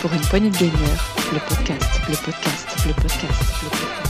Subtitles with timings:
[0.00, 4.09] Pour une poignée de le podcast, le podcast, le podcast, le podcast.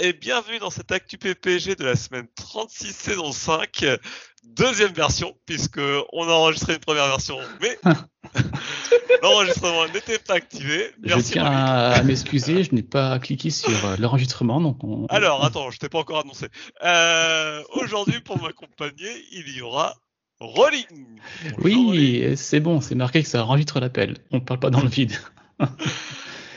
[0.00, 3.84] Et bienvenue dans cette Actu PPG de la semaine 36 saison 5,
[4.44, 5.80] deuxième version, puisque
[6.12, 7.78] on a enregistré une première version, mais
[9.22, 10.90] l'enregistrement n'était pas activé.
[11.02, 11.32] Je Merci.
[11.32, 12.00] tiens Marie.
[12.00, 15.06] à m'excuser, je n'ai pas cliqué sur euh, l'enregistrement, donc on...
[15.06, 16.46] Alors, attends, je t'ai pas encore annoncé.
[16.82, 19.96] Euh, Aujourd'hui, pour m'accompagner, il y aura
[20.40, 21.20] Rolling.
[21.58, 21.90] Bonjour.
[21.90, 24.16] Oui, c'est bon, c'est marqué que ça enregistre l'appel.
[24.30, 25.12] On parle pas dans le vide.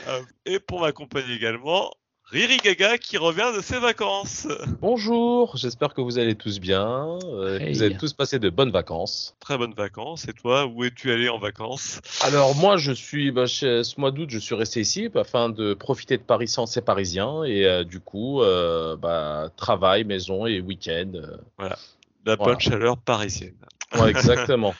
[0.06, 1.90] Euh, et pour m'accompagner également,
[2.30, 4.48] Riri Gaga qui revient de ses vacances.
[4.80, 8.70] Bonjour, j'espère que vous allez tous bien, euh, que vous avez tous passé de bonnes
[8.72, 9.36] vacances.
[9.40, 10.26] Très bonnes vacances.
[10.26, 12.00] Et toi, où es-tu allé en vacances?
[12.22, 15.74] Alors moi, je suis, bah, chez- ce mois d'août, je suis resté ici afin de
[15.74, 20.60] profiter de Paris sans ces Parisiens et euh, du coup, euh, bah, travail, maison et
[20.60, 21.12] week-end.
[21.14, 21.36] euh.
[22.26, 22.52] La Voilà.
[22.54, 23.54] bonne chaleur parisienne.
[23.96, 24.74] Ouais, exactement.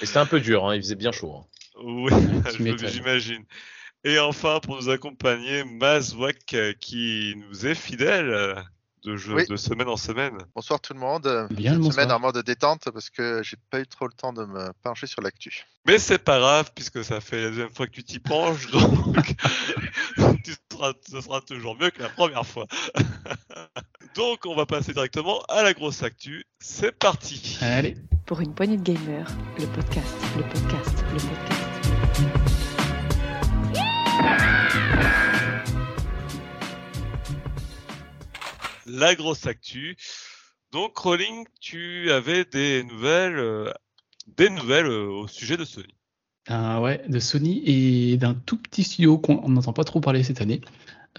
[0.00, 1.34] et c'était un peu dur, hein, il faisait bien chaud.
[1.36, 1.44] hein.
[1.84, 2.10] Oui,
[2.88, 3.44] j'imagine.
[4.04, 8.54] Et enfin, pour nous accompagner, Mazwak euh, qui nous est fidèle euh,
[9.04, 9.46] de, jeu, Oui.
[9.46, 10.38] de semaine en semaine.
[10.54, 11.48] Bonsoir tout le monde.
[11.50, 14.44] Bien Une semaine en mode détente parce que j'ai pas eu trop le temps de
[14.44, 15.64] me pencher sur l'actu.
[15.86, 19.34] Mais c'est pas grave, puisque ça fait la deuxième fois que tu t'y penches, donc
[20.44, 22.66] tu seras, ce sera toujours mieux que la première fois.
[24.14, 26.44] donc, on va passer directement à la grosse actu.
[26.60, 27.58] C'est parti.
[27.60, 27.96] Allez,
[28.26, 29.26] Pour une poignée de gamers,
[29.58, 31.67] le podcast, le podcast, le podcast.
[38.86, 39.96] La grosse actu.
[40.72, 43.72] Donc, Rolling, tu avais des nouvelles, euh,
[44.36, 45.94] des nouvelles euh, au sujet de Sony.
[46.48, 50.40] Ah ouais, de Sony et d'un tout petit studio qu'on n'entend pas trop parler cette
[50.40, 50.62] année.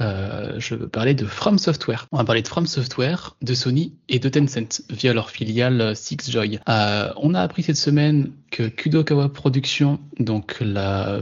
[0.02, 2.08] Euh, je veux parler de From Software.
[2.12, 5.94] On va parler de From Software, de Sony et de Tencent via leur filiale euh,
[5.94, 6.60] Sixjoy.
[6.70, 11.22] Euh, on a appris cette semaine Kudokawa Productions, donc la,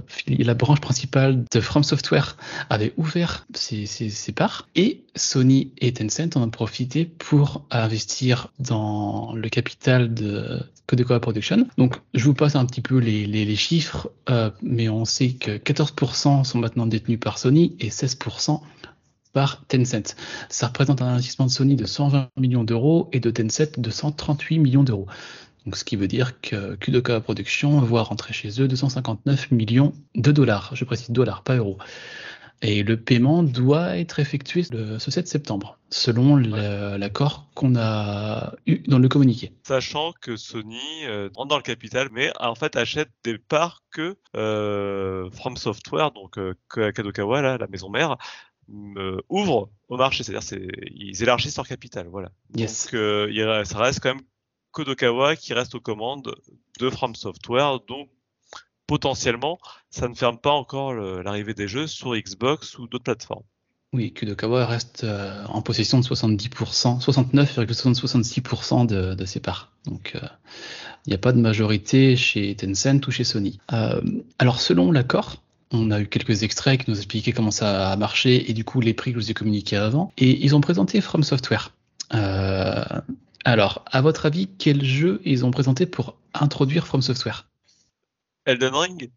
[0.55, 2.37] branche principale de From Software,
[2.69, 3.87] avait ouvert ses,
[4.35, 11.19] parts et Sony et Tencent en ont profité pour investir dans le capital de Kudokawa
[11.19, 11.67] Productions.
[11.77, 16.43] Donc je vous passe un petit peu les chiffres, euh, mais on sait que 14%
[16.43, 18.61] sont maintenant détenus par Sony et 16%
[19.33, 20.15] par Tencent.
[20.49, 24.57] Ça représente un investissement de Sony de 120 millions d'euros et de Tencent de 138
[24.57, 25.07] millions d'euros.
[25.67, 30.31] Donc, ce qui veut dire que Kudokawa Productions va rentrer chez eux 259 millions de
[30.31, 30.71] dollars.
[30.73, 31.77] Je précise dollars, pas euros.
[32.61, 38.77] Et le paiement doit être effectué le- ce 7 septembre, selon l'accord qu'on a eu
[38.87, 39.51] dans le communiqué.
[39.67, 44.15] Sachant que Sony euh, rentre dans le capital, mais en fait achète des parts que
[44.37, 48.15] euh, From Software, donc euh, que Kadokawa, là, la maison mère,
[48.95, 50.23] euh, ouvre au marché.
[50.23, 52.31] C'est-à-dire c'est ils élargissent leur capital, voilà.
[52.55, 52.85] Yes.
[52.85, 54.23] Donc euh, ça reste quand même
[54.77, 56.35] Kodokawa qui reste aux commandes
[56.79, 58.09] de From Software, donc
[58.85, 59.57] potentiellement
[59.89, 63.43] ça ne ferme pas encore l'arrivée des jeux sur Xbox ou d'autres plateformes.
[63.91, 69.71] Oui, Kudokawa reste euh, en possession de 70%, 69,66% de, ses parts.
[69.85, 70.19] Donc, euh,
[71.07, 73.59] il n'y a pas de majorité chez Tencent ou chez Sony.
[73.73, 73.99] Euh,
[74.37, 78.51] alors, selon l'accord, on a eu quelques extraits qui nous expliquaient comment ça a marché
[78.51, 80.11] et du coup les prix que je vous ai communiqués avant.
[80.19, 81.71] Et ils ont présenté From Software.
[83.47, 87.47] Alors, à votre avis, quel jeu ils ont présenté pour introduire From Software?
[88.45, 89.11] Elden Ring?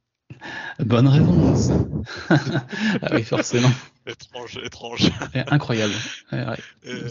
[0.78, 1.72] Bonne réponse.
[2.30, 2.38] ah
[3.12, 3.72] oui, forcément.
[4.06, 5.10] Étrange, étrange.
[5.34, 5.92] Eh, Incroyable.
[6.30, 6.58] Ouais, ouais.
[6.86, 7.08] Euh,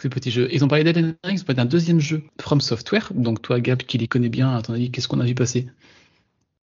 [0.00, 0.48] ce petit jeu.
[0.52, 3.10] Ils ont parlé d'Elden Ring, ils ont parlé d'un deuxième jeu, From Software.
[3.14, 5.68] Donc toi, Gab, qui les connais bien, à ton avis, qu'est-ce qu'on a vu passer?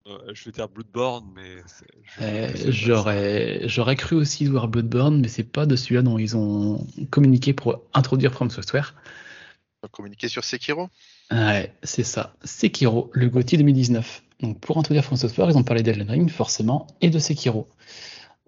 [0.08, 1.62] Euh, je vais dire Bloodborne, mais
[2.22, 2.70] Euh, ça.
[2.72, 7.52] J'aurais, j'aurais cru aussi voir Bloodborne, mais c'est pas de celui-là dont ils ont communiqué
[7.52, 8.94] pour introduire From Software.
[9.90, 10.88] Communiquer sur Sekiro.
[11.30, 12.34] Ouais, c'est ça.
[12.44, 14.22] Sekiro, le GOTY 2019.
[14.40, 17.68] Donc pour introduire From Software, ils ont parlé d'Elden Ring, forcément, et de Sekiro.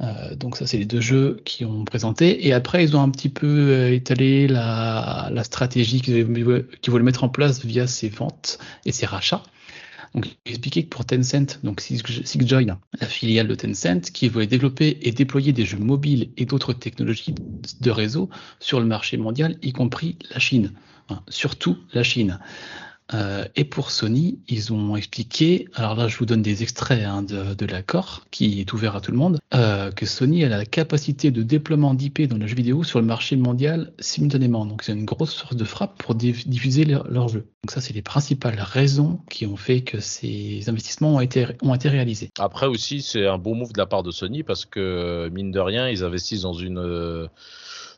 [0.03, 2.47] Euh, donc ça, c'est les deux jeux qui ont présenté.
[2.47, 6.27] Et après, ils ont un petit peu euh, étalé la, stratégie qu'ils
[6.81, 9.43] qu'ils voulaient mettre en place via ces ventes et ces rachats.
[10.15, 14.47] Donc, ils expliquaient que pour Tencent, donc Six- Sixjoy, la filiale de Tencent, qui voulait
[14.47, 17.34] développer et déployer des jeux mobiles et d'autres technologies
[17.81, 20.72] de réseau sur le marché mondial, y compris la Chine.
[21.29, 22.39] Surtout la Chine.
[23.15, 27.23] Euh, et pour Sony, ils ont expliqué, alors là je vous donne des extraits hein,
[27.23, 31.31] de, l'accord qui est ouvert à tout le monde, euh, que Sony a la capacité
[31.31, 34.67] de déploiement d'IP dans le jeu vidéo sur le marché mondial simultanément.
[34.67, 37.47] Donc c'est une grosse source de frappe pour diff- diffuser leurs leurs jeux.
[37.63, 41.75] Donc ça c'est les principales raisons qui ont fait que ces investissements ont été, ont
[41.75, 42.31] été réalisés.
[42.41, 45.61] Après aussi, c'est un bon move de la part de Sony parce que, mine de
[45.61, 47.29] rien, ils investissent dans une, euh,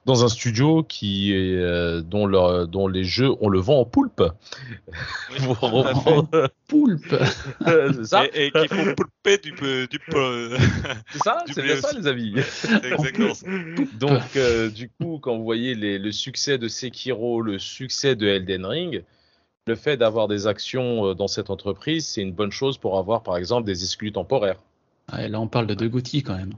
[0.07, 3.85] dans un studio qui est, euh, dont, leur, dont les jeux, on le vend en
[3.85, 4.23] poulpe.
[5.31, 7.15] Oui, reprendre- Poulpe
[7.67, 9.99] c'est ça, Et, et qu'il faut poulper du, peu- du
[11.13, 12.35] c'est ça, c'est bien ça, les amis.
[12.83, 13.47] Exactement ça.
[13.99, 18.27] Donc, euh, du coup, quand vous voyez les- le succès de Sekiro, le succès de
[18.27, 19.05] Elden Ring,
[19.67, 23.23] le fait d'avoir des actions euh, dans cette entreprise, c'est une bonne chose pour avoir,
[23.23, 24.59] par exemple, des exclus temporaires.
[25.13, 26.55] Ouais, Là, on parle de deux Gauthier quand même.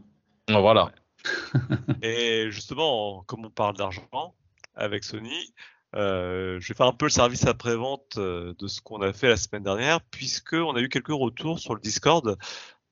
[0.49, 0.91] Voilà.
[2.03, 4.35] Et justement, comme on parle d'argent
[4.75, 5.53] avec Sony,
[5.97, 9.29] euh, je vais faire un peu le service après-vente euh, de ce qu'on a fait
[9.29, 12.39] la semaine dernière, puisque on a eu quelques retours sur le Discord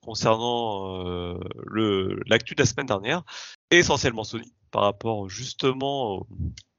[0.00, 3.22] concernant euh, l'actu de la semaine dernière,
[3.70, 6.26] essentiellement Sony, par rapport justement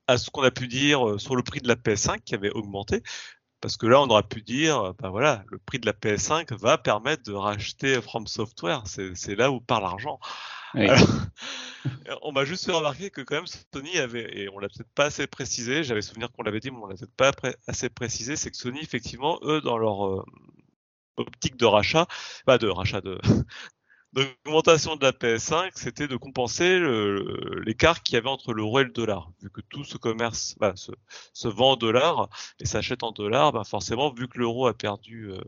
[0.08, 3.04] à ce qu'on a pu dire sur le prix de la PS5 qui avait augmenté.
[3.62, 6.78] Parce que là, on aurait pu dire, ben voilà, le prix de la PS5 va
[6.78, 8.84] permettre de racheter From Software.
[8.88, 10.20] C'est là où part l'argent.
[10.76, 10.88] Oui.
[10.88, 14.92] Alors, on m'a juste fait remarquer que quand même Sony avait, et on l'a peut-être
[14.94, 17.32] pas assez précisé, j'avais souvenir qu'on l'avait dit, mais on l'a peut-être pas
[17.68, 20.26] assez précisé, c'est que Sony, effectivement, eux, dans leur euh,
[21.18, 22.08] optique de rachat,
[22.46, 23.20] pas de rachat de
[24.14, 26.80] d'augmentation de la PS5, c'était de compenser
[27.64, 29.32] l'écart qu'il y avait entre l'euro et le dollar.
[29.42, 32.30] Vu que tout ce commerce bah, se, vend en dollars
[32.60, 35.40] et s'achète en dollars, bah forcément, vu que l'euro a perdu euh,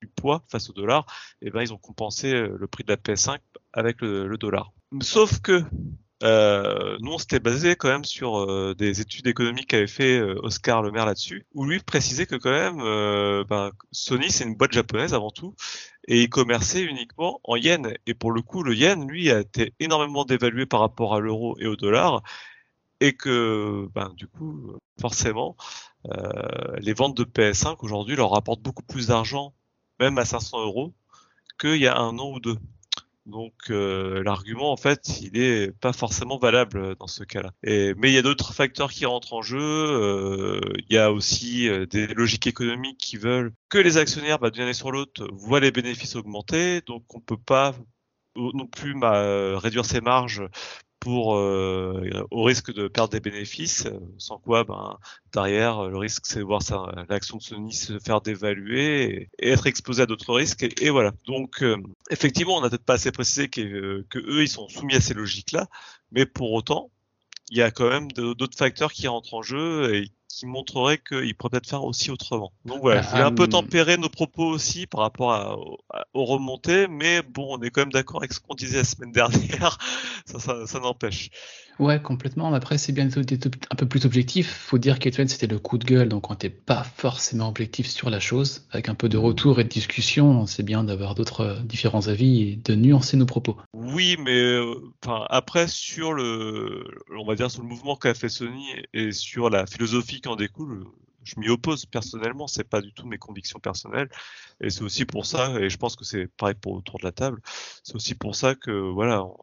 [0.00, 1.06] du poids face au dollar,
[1.40, 3.38] et ben ils ont compensé euh, le prix de la PS5
[3.72, 4.72] avec le dollar.
[5.00, 5.64] Sauf que
[6.22, 10.38] euh, nous, on s'était basé quand même sur euh, des études économiques qu'avait fait euh,
[10.42, 14.54] Oscar Le Maire là-dessus, où lui précisait que quand même, euh, ben, Sony, c'est une
[14.54, 15.54] boîte japonaise avant tout,
[16.06, 17.92] et il commerçait uniquement en yens.
[18.06, 21.56] Et pour le coup, le yen, lui, a été énormément dévalué par rapport à l'euro
[21.58, 22.22] et au dollar,
[23.00, 25.56] et que, ben, du coup, forcément,
[26.78, 29.54] les ventes de PS5 aujourd'hui leur rapportent beaucoup plus d'argent,
[30.00, 30.94] même à 500 euros,
[31.60, 32.58] qu'il y a un an ou deux.
[33.26, 37.52] Donc euh, l'argument en fait, il est pas forcément valable dans ce cas-là.
[37.62, 39.60] Mais il y a d'autres facteurs qui rentrent en jeu.
[39.60, 44.50] euh, il y a aussi euh, des logiques économiques qui veulent que les actionnaires, bah,
[44.50, 46.80] d'une année sur l'autre, voient les bénéfices augmenter.
[46.82, 47.74] Donc on peut pas
[48.34, 50.42] non plus réduire ses marges
[51.02, 54.98] pour euh, au risque de perdre des bénéfices, euh, sans quoi ben
[55.32, 56.60] derrière le risque c'est de voir
[57.08, 61.10] l'action de Sony se faire dévaluer et, être exposé à d'autres risques et, voilà.
[61.26, 61.76] Donc euh,
[62.10, 65.12] effectivement on n'a peut-être pas assez précisé que, que eux ils sont soumis à ces
[65.12, 65.66] logiques là,
[66.12, 66.92] mais pour autant
[67.50, 71.34] il y a quand même d'autres facteurs qui rentrent en jeu et qui montreraient qu'ils
[71.34, 72.52] pourraient peut-être faire aussi autrement.
[72.64, 75.56] Donc voilà, je voulais un peu Euh, tempérer nos propos aussi par rapport à,
[75.90, 78.84] à- aux remontées, mais bon, on est quand même d'accord avec ce qu'on disait la
[78.84, 79.78] semaine dernière,
[80.26, 81.28] ça, ça, ça n'empêche.
[81.78, 82.50] Ouais, complètement.
[82.50, 84.50] Mais après, c'est bien d'être un peu plus objectif.
[84.68, 88.10] Faut dire qu'Etwen, c'était le coup de gueule, donc on n'était pas forcément objectif sur
[88.10, 88.66] la chose.
[88.70, 92.42] Avec un peu de retour et de discussion, c'est bien d'avoir d'autres euh, différents avis
[92.42, 93.56] et de nuancer nos propos.
[93.72, 94.74] Oui, mais euh,
[95.30, 96.84] après sur le,
[97.18, 100.36] on va dire sur le mouvement qu'a fait Sony et sur la philosophie qui en
[100.36, 100.86] découle,
[101.24, 102.46] je m'y oppose personnellement.
[102.46, 104.08] C'est pas du tout mes convictions personnelles,
[104.60, 107.12] et c'est aussi pour ça, et je pense que c'est pareil pour autour de la
[107.12, 107.40] table.
[107.82, 109.36] C'est aussi pour ça que voilà, on,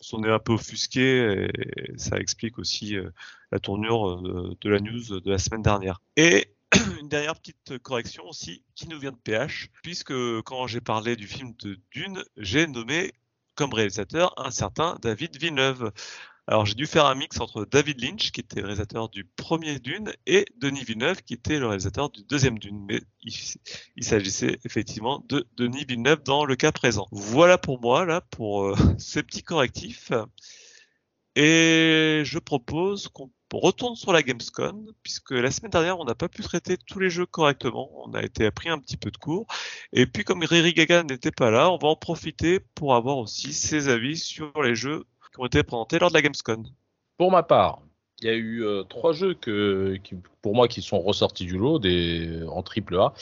[0.00, 3.10] s'en est un peu offusqué, et ça explique aussi euh,
[3.52, 6.02] la tournure euh, de la news de la semaine dernière.
[6.16, 6.54] Et
[7.00, 11.26] une dernière petite correction aussi qui nous vient de PH, puisque quand j'ai parlé du
[11.26, 13.12] film de Dune, j'ai nommé
[13.54, 15.92] comme réalisateur un certain David Villeneuve.
[16.46, 19.78] Alors j'ai dû faire un mix entre David Lynch, qui était le réalisateur du premier
[19.78, 22.84] Dune, et Denis Villeneuve, qui était le réalisateur du deuxième Dune.
[22.86, 27.06] Mais il, s'agissait effectivement de Denis Villeneuve dans le cas présent.
[27.12, 30.12] Voilà pour moi, là, pour euh, ces petits correctifs.
[31.36, 36.28] Et je propose qu'on retourne sur la Gamescom, puisque la semaine dernière, on n'a pas
[36.28, 37.90] pu traiter tous les jeux correctement.
[38.06, 39.46] On a été appris un petit peu de cours.
[39.92, 43.52] Et puis, comme Riri Gaga n'était pas là, on va en profiter pour avoir aussi
[43.52, 46.64] ses avis sur les jeux qui ont été présentés lors de la Gamescom.
[47.18, 47.80] Pour ma part,
[48.20, 51.58] il y a eu euh, trois jeux que, qui, pour moi qui sont ressortis du
[51.58, 51.80] lot
[52.48, 53.12] en triple A.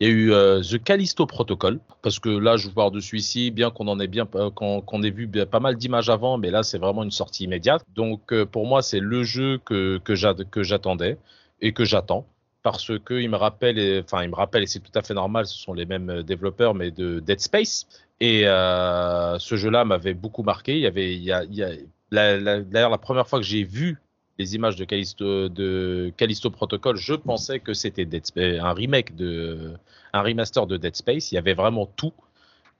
[0.00, 3.00] Il y a eu euh, The Callisto Protocol, parce que là, je vous parle de
[3.00, 6.50] celui-ci, bien qu'on en ait bien, euh, qu'on ait vu pas mal d'images avant, mais
[6.50, 7.84] là, c'est vraiment une sortie immédiate.
[7.94, 11.18] Donc, pour moi, c'est le jeu que, que j'a- que j'attendais
[11.60, 12.26] et que j'attends.
[12.62, 15.46] Parce que il me rappelle, enfin, il me rappelle, et c'est tout à fait normal,
[15.46, 17.86] ce sont les mêmes développeurs, mais de Dead Space.
[18.20, 20.74] Et euh, ce jeu-là m'avait beaucoup marqué.
[20.76, 21.70] Il y avait, il y a, il y a,
[22.10, 23.98] la- la- d'ailleurs, la première fois que j'ai vu
[24.38, 29.14] les images de Callisto, de Callisto Protocol, je pensais que c'était Dead Space, un remake
[29.16, 29.74] de,
[30.12, 31.32] un remaster de Dead Space.
[31.32, 32.12] Il y avait vraiment tout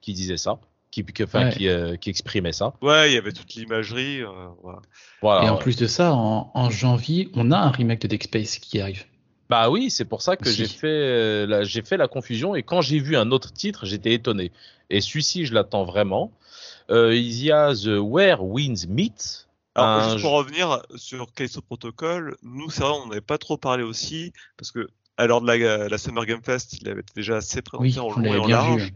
[0.01, 0.59] qui disait ça,
[0.91, 1.53] qui, Ouais.
[1.67, 2.73] euh, qui exprimait ça.
[2.81, 4.21] Ouais, il y avait toute l'imagerie.
[4.21, 4.27] euh,
[4.61, 4.79] voilà.
[5.21, 5.45] Voilà.
[5.45, 8.57] et en plus de ça, en, en janvier, on a un remake de Dead Space
[8.59, 9.05] qui arrive.
[9.49, 10.55] Bah oui, c'est pour ça que Si.
[10.57, 13.85] j'ai fait, euh, la, j'ai fait la confusion et quand j'ai vu un autre titre,
[13.85, 14.51] j'étais étonné.
[14.89, 16.31] Et celui-ci, je l'attends vraiment.
[16.91, 19.47] Euh, il y a The Where Winds Meet.
[19.75, 23.57] Alors, Un juste pour revenir sur Callisto Protocol, nous, c'est vrai, on n'avait pas trop
[23.57, 24.87] parlé aussi, parce que
[25.17, 28.07] à l'heure de la, la Summer Game Fest, il avait déjà assez présenté Oui, en
[28.07, 28.83] on long et en large.
[28.83, 28.93] vu.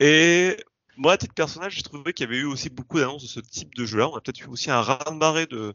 [0.00, 0.56] Et
[0.96, 3.40] moi, à titre personnel, j'ai trouvé qu'il y avait eu aussi beaucoup d'annonces de ce
[3.40, 4.08] type de jeu-là.
[4.08, 5.74] On a peut-être eu aussi un raz-de-marée de,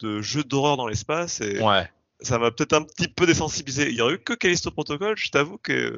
[0.00, 1.88] de jeux d'horreur dans l'espace, et Ouais.
[2.22, 3.88] Ça m'a peut-être un petit peu désensibilisé.
[3.90, 5.72] Il y aurait eu que Callisto Protocol, je t'avoue que...
[5.72, 5.96] euh,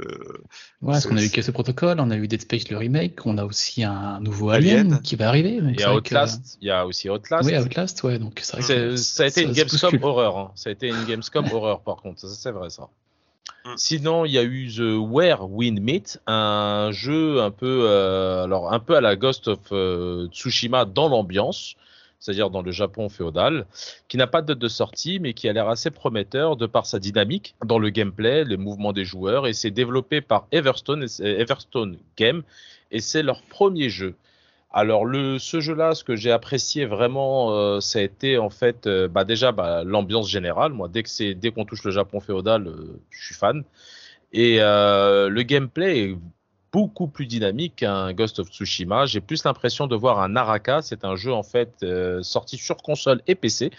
[0.82, 3.38] Ouais, parce qu'on a eu Callisto Protocol, on a eu Dead Space le remake, on
[3.38, 4.86] a aussi un nouveau Alien.
[4.92, 5.60] Alien, qui va arriver.
[5.62, 6.58] Il y a Outlast.
[6.60, 7.48] Il y a aussi Outlast.
[7.48, 10.36] Oui, Outlast, ouais, donc c'est vrai C'est- que ça a été une Gamescom horreur.
[10.38, 10.52] hein.
[10.54, 12.20] Ça a été une Gamescom horreur, par contre.
[12.20, 12.88] Ça, c'est vrai, ça.
[13.64, 13.74] Mm.
[13.76, 18.72] Sinon, il y a eu The Where Wind Meet, un jeu un peu, euh, alors
[18.72, 21.74] un peu à la Ghost of euh, Tsushima dans l'ambiance,
[22.22, 23.66] c'est-à-dire dans le Japon féodal,
[24.06, 26.86] qui n'a pas de date de sortie, mais qui a l'air assez prometteur de par
[26.86, 31.98] sa dynamique dans le gameplay, les mouvements des joueurs, et c'est développé par Everstone, Everstone
[32.16, 32.44] Game,
[32.92, 34.14] et c'est leur premier jeu.
[34.70, 35.04] Alors
[35.38, 39.24] ce jeu-là, ce que j'ai apprécié vraiment, euh, ça a été en fait, euh, bah
[39.24, 40.72] déjà bah, l'ambiance générale.
[40.72, 43.64] Moi, dès qu'on touche le Japon féodal, euh, je suis fan.
[44.32, 46.16] Et euh, le gameplay est
[46.72, 49.06] beaucoup plus dynamique qu'un Ghost of Tsushima.
[49.06, 50.80] J'ai plus l'impression de voir un Naraka.
[50.82, 53.70] C'est un jeu en fait euh, sorti sur console et PC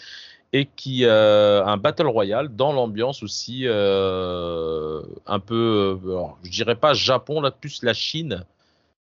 [0.54, 6.52] et qui euh, un battle royale dans l'ambiance aussi euh, un peu, euh, alors, je
[6.52, 8.46] dirais pas Japon là, plus la Chine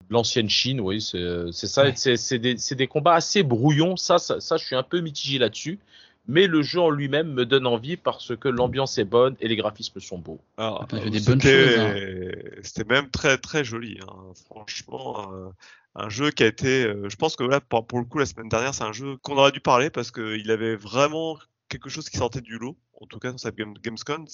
[0.09, 1.83] l'ancienne Chine, oui, c'est ça.
[1.83, 1.93] Ouais.
[1.95, 3.97] C'est des, combats assez brouillons.
[3.97, 5.79] Ça, ça, ça, je suis un peu mitigé là-dessus.
[6.27, 9.55] Mais le jeu en lui-même me donne envie parce que l'ambiance est bonne et les
[9.55, 10.39] graphismes sont beaux.
[10.57, 13.97] Alors, On a fait des c'était- même très très joli.
[14.01, 14.13] hein.
[14.45, 15.49] Franchement, euh,
[15.95, 16.83] un jeu qui a été.
[16.85, 19.17] euh, je pense que là, pour, pour le coup, la semaine dernière, c'est un jeu
[19.21, 21.37] qu'on aurait dû parler parce qu'il avait vraiment
[21.69, 22.77] quelque chose qui sortait du lot.
[22.99, 24.25] En tout cas, dans sa Game- Gamescom.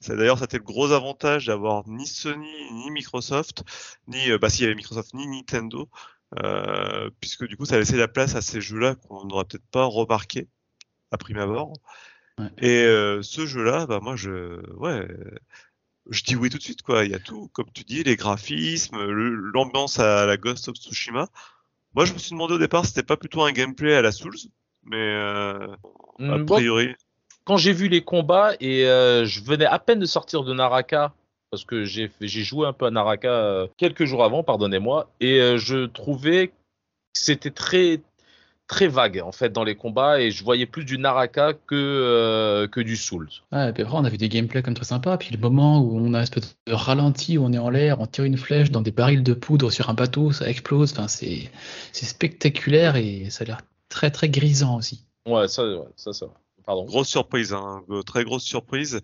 [0.00, 3.64] C'est d'ailleurs, c'était le gros avantage d'avoir ni Sony, ni Microsoft,
[4.06, 5.88] ni euh, bah s'il y avait Microsoft, ni Nintendo,
[6.42, 9.84] euh, puisque du coup, ça laissait la place à ces jeux-là qu'on n'aurait peut-être pas
[9.84, 10.46] remarqué
[11.12, 11.74] à prime abord.
[12.38, 12.46] Ouais.
[12.58, 15.06] Et euh, ce jeu-là, bah moi, je, ouais,
[16.10, 17.04] je dis oui tout de suite, quoi.
[17.04, 19.02] Il y a tout, comme tu dis, les graphismes,
[19.52, 21.28] l'ambiance à la Ghost of Tsushima.
[21.94, 24.12] Moi, je me suis demandé au départ, si c'était pas plutôt un gameplay à la
[24.12, 24.34] Souls,
[24.84, 25.68] mais euh,
[26.18, 26.94] a bon, priori,
[27.44, 31.12] quand j'ai vu les combats et euh, je venais à peine de sortir de Naraka
[31.50, 36.48] parce que j'ai joué un peu à Naraka quelques jours avant, pardonnez-moi, et je trouvais
[36.48, 36.54] que
[37.12, 38.00] c'était très
[38.72, 42.66] très vague en fait dans les combats et je voyais plus du Naraka que euh,
[42.66, 43.28] que du Souls.
[43.52, 45.18] Ouais, et puis après, on a vu des gameplays comme très sympas.
[45.18, 48.00] Puis le moment où on a un espèce de ralenti, où on est en l'air,
[48.00, 50.92] on tire une flèche dans des barils de poudre sur un bateau, ça explose.
[50.92, 51.50] Enfin, c'est
[51.92, 53.60] c'est spectaculaire et ça a l'air
[53.90, 55.04] très très grisant aussi.
[55.26, 56.26] Ouais, ça, ouais, ça, ça.
[56.26, 56.32] va.
[56.64, 56.84] Pardon.
[56.84, 59.00] grosse surprise, hein, très grosse surprise.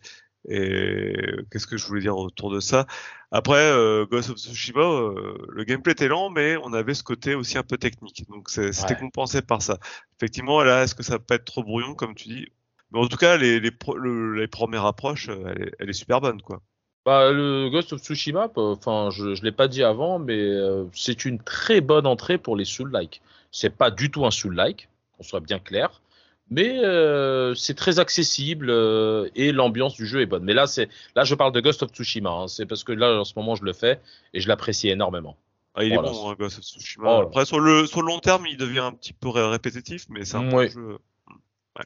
[0.49, 1.15] Et
[1.51, 2.87] qu'est-ce que je voulais dire autour de ça?
[3.31, 7.35] Après, euh, Ghost of Tsushima, euh, le gameplay était lent, mais on avait ce côté
[7.35, 8.25] aussi un peu technique.
[8.29, 9.01] Donc c'était Ouais.
[9.01, 9.79] compensé par ça.
[10.19, 12.47] Effectivement, là, est-ce que ça peut être trop brouillon, comme tu dis?
[12.91, 15.91] Mais en tout cas, les, les, pro- le- les premières approches, euh, elle est, elle
[15.91, 16.63] est super bonne, quoi.
[17.05, 21.25] Bah, le Ghost of Tsushima, enfin, je, je l'ai pas dit avant, mais euh, c'est
[21.25, 23.23] une très bonne entrée pour les Soul-like.
[23.51, 26.03] C'est pas du tout un Soul-like, qu'on soit bien clair,
[26.51, 30.45] mais euh, c'est très accessible euh, et l'ambiance du jeu est bonne.
[30.45, 32.31] Mais là, c'est là, je parle de Ghost of Tsushima.
[32.31, 34.01] hein, c'est parce que là, en ce moment, je le fais
[34.35, 35.37] et je l'apprécie énormément.
[35.75, 36.09] Ah, il Voilà.
[36.09, 37.19] est bon, hein, Ghost of Tsushima.
[37.19, 37.23] Oh.
[37.23, 40.25] Après, sur le, sur le long terme, il devient un petit peu ré- répétitif, mais
[40.25, 40.71] c'est un bon Ouais.
[40.71, 40.99] jeu.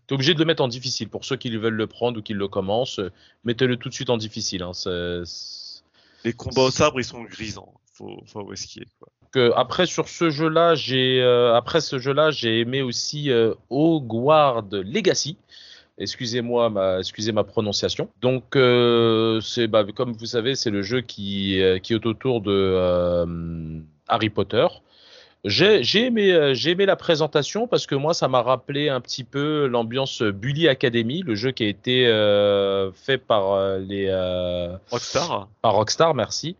[0.07, 2.33] T'es obligé de le mettre en difficile pour ceux qui veulent le prendre ou qui
[2.33, 2.99] le commencent.
[2.99, 3.13] euh,
[3.45, 4.63] Mettez-le tout de suite en difficile.
[4.63, 4.73] Hein,
[6.25, 7.75] Les combats au sabre, ils sont grisants.
[7.93, 9.09] Faut, faut est, quoi.
[9.37, 15.37] Après sur ce jeu-là, j'ai euh, après ce jeu-là, j'ai aimé aussi euh, Hogwarts Legacy.
[15.99, 18.09] Excusez-moi ma excusez ma prononciation.
[18.21, 23.83] Donc euh, c'est bah, comme vous savez, c'est le jeu qui qui est autour de
[24.09, 24.67] Harry Potter.
[25.45, 29.67] J'ai aimé j'ai aimé la présentation parce que moi ça m'a rappelé un petit peu
[29.67, 35.75] l'ambiance Bully Academy, le jeu qui a été euh, fait par les euh, Rockstar par
[35.75, 36.55] Rockstar, merci.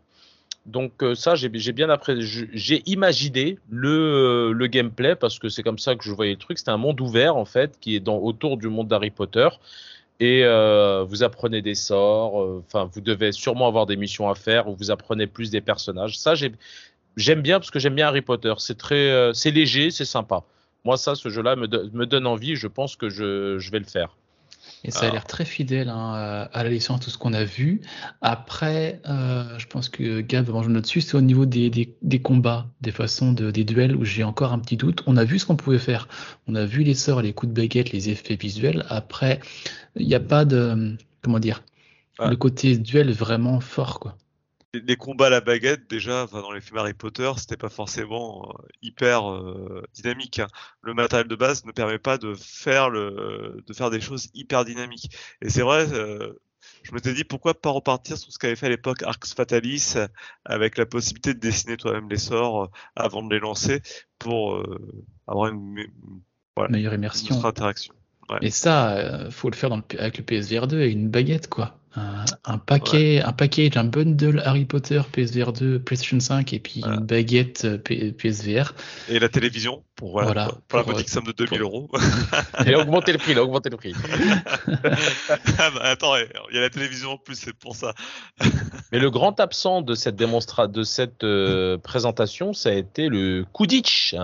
[0.67, 1.89] Donc euh, ça, j'ai bien
[2.21, 3.89] je- J'ai imaginé le,
[4.51, 6.59] euh, le gameplay parce que c'est comme ça que je voyais le truc.
[6.59, 9.49] C'était un monde ouvert en fait qui est dans autour du monde d'Harry Potter
[10.21, 12.37] et euh, vous apprenez des sorts.
[12.67, 16.19] Enfin, vous devez sûrement avoir des missions à faire où vous apprenez plus des personnages.
[16.19, 16.53] Ça, j'ai-
[17.17, 18.55] j'aime bien parce que j'aime bien Harry Potter.
[18.59, 20.45] C'est très, c'est léger, c'est sympa.
[20.85, 22.57] Moi, ça, ce jeu-là me, me donne envie.
[22.57, 24.17] Je pense que je, je vais le faire.
[24.85, 27.45] Et ça a l'air très fidèle hein, à à la licence, tout ce qu'on a
[27.45, 27.81] vu.
[28.21, 31.95] Après, euh, je pense que Gab va manger notre dessus, c'est au niveau des, des,
[32.03, 35.03] des combats, des façons de, des duels où j'ai encore un petit doute.
[35.07, 36.09] On a vu ce qu'on pouvait faire.
[36.49, 38.85] On a vu les sorts, les coups de baguette, les effets visuels.
[38.89, 39.41] Après,
[39.97, 41.63] il n'y a pas de, comment dire,
[42.19, 42.29] Ah.
[42.29, 44.17] le côté duel vraiment fort, quoi.
[44.75, 48.49] Les- combats à la baguette, déjà, enfin, dans les films Harry Potter, c'était pas forcément
[48.51, 50.39] euh, hyper euh, dynamique.
[50.39, 50.47] hein.
[50.83, 54.65] Le matériel de base ne permet pas de faire le, de faire des choses hyper
[54.65, 55.11] dynamiques.
[55.43, 56.33] Et c'est vrai, euh,
[56.83, 59.95] je m'étais dit pourquoi pas repartir sur ce qu'avait fait à l'époque Arx Fatalis,
[60.45, 63.83] avec la possibilité de dessiner toi-même les sorts euh, avant de les lancer
[64.19, 64.81] pour euh,
[65.27, 66.21] avoir une, une
[66.69, 67.45] Meilleure immersion.
[67.45, 67.95] interaction.
[68.41, 71.49] Et ça, faut le faire dans le, P- avec le PSVR 2 et une baguette,
[71.49, 71.79] quoi.
[71.95, 76.81] Un, un paquet, un package, un bundle Harry Potter, PSVR 2, PlayStation 5 et puis
[76.81, 76.97] Voilà.
[76.97, 78.73] une baguette euh, P- PSVR.
[79.11, 81.91] Et la télévision, pour, voilà, Voilà, pour, pour la modique somme de 2000 euros.
[82.67, 83.93] Il a augmenté le prix, il a augmenté le prix.
[85.59, 87.95] Ah bah, attends, il y a la télévision en plus, c'est pour ça.
[88.93, 93.45] Mais le grand absent de cette démonstra de cette euh, présentation, ça a été le
[93.53, 94.15] Kudich.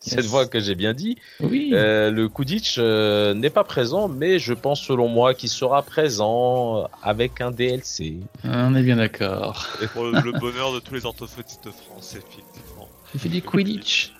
[0.06, 1.16] Cette voix que j'ai bien dit.
[1.40, 1.70] Oui.
[1.74, 6.88] Euh, le Kudich euh, n'est pas présent, mais je pense selon moi qu'il sera présent
[7.02, 8.16] avec un DLC.
[8.44, 9.66] On est bien d'accord.
[9.82, 12.88] Et pour le, le bonheur de tous les orthophonistes de France, effectivement.
[13.14, 14.14] Il fait Quidditch.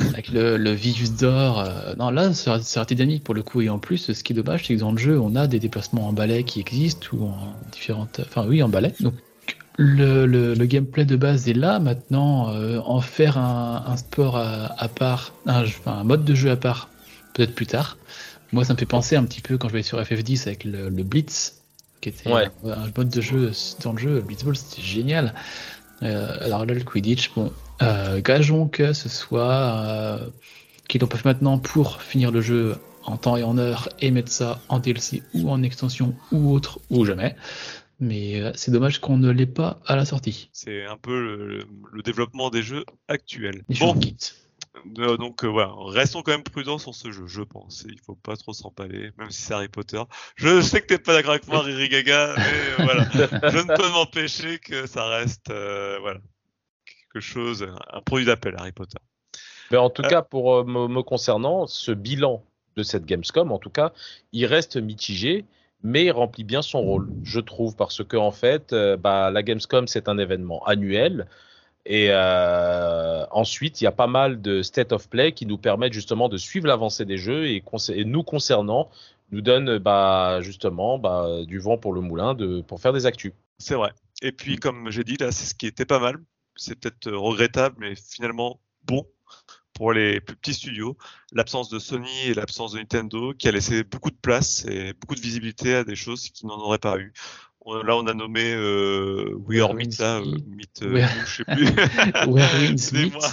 [0.00, 1.60] Avec le, le Vius d'or.
[1.60, 3.60] euh, non, là, été dynamique pour le coup.
[3.60, 5.60] Et en plus, ce qui est dommage, c'est que dans le jeu, on a des
[5.60, 8.20] déplacements en balai qui existent ou en différentes.
[8.26, 8.92] Enfin, oui, en balai.
[8.98, 9.14] Donc,
[9.80, 11.78] le, le, le gameplay de base est là.
[11.80, 16.24] Maintenant, euh, en faire un, un sport à, à part, un, jeu- enfin, un mode
[16.24, 16.88] de jeu à part,
[17.34, 17.96] peut-être plus tard.
[18.52, 20.88] Moi, ça me fait penser un petit peu quand je vais sur FF10 avec le,
[20.90, 21.54] le Blitz,
[22.00, 22.48] qui était Ouais.
[22.64, 24.14] un, un mode de jeu dans le jeu.
[24.16, 25.34] Le Blitzball, c'était génial.
[26.02, 30.18] Euh, alors là, le Quidditch, bon, euh, gageons que ce soit
[30.88, 34.10] qu'ils l'ont pas fait maintenant pour finir le jeu en temps et en heure et
[34.10, 37.34] mettre ça en DLC ou en extension ou autre ou jamais.
[38.00, 40.48] Mais euh, c'est dommage qu'on ne l'ait pas à la sortie.
[40.52, 43.62] C'est un peu le, le développement des jeux actuels.
[43.68, 43.94] Les Bon,
[44.98, 47.84] euh, donc euh, voilà, restons quand même prudents sur ce jeu, je pense.
[47.88, 50.00] Il faut pas trop s'empaler, même si c'est Harry Potter.
[50.36, 53.04] Je sais que t'es pas d'accord avec moi, Riri Gaga, mais euh, voilà,
[53.50, 56.20] je ne peux m'empêcher que ça reste, euh, voilà,
[57.12, 58.98] quelque chose, un produit d'appel, Harry Potter.
[59.70, 60.08] Mais en tout Euh.
[60.08, 62.42] cas, pour euh, me, me concernant, ce bilan
[62.76, 63.92] de cette Gamescom, en tout cas,
[64.32, 65.44] il reste mitigé,
[65.82, 69.42] mais il remplit bien son rôle, je trouve, parce que en fait, euh, bah, la
[69.42, 71.26] Gamescom c'est un événement annuel.
[71.86, 75.94] Et euh, ensuite, il y a pas mal de state of play qui nous permettent
[75.94, 77.62] justement de suivre l'avancée des jeux et,
[78.04, 78.90] nous concernant,
[79.32, 83.32] nous donne bah, justement bah, du vent pour le moulin pour faire des actus.
[83.58, 83.92] C'est vrai.
[84.22, 86.16] Et puis, comme j'ai dit, là, c'est ce qui était pas mal.
[86.56, 89.06] C'est peut-être euh, regrettable, mais finalement bon
[89.80, 90.94] pour les plus petits studios.
[91.32, 95.14] L'absence de Sony et l'absence de Nintendo qui a laissé beaucoup de place et beaucoup
[95.14, 97.14] de visibilité à des choses qui n'en auraient pas eu.
[97.62, 100.36] On- Là, on a nommé euh, We Are Meet, là, euh,
[100.82, 101.66] euh, je sais plus.
[102.78, 103.14] Smith.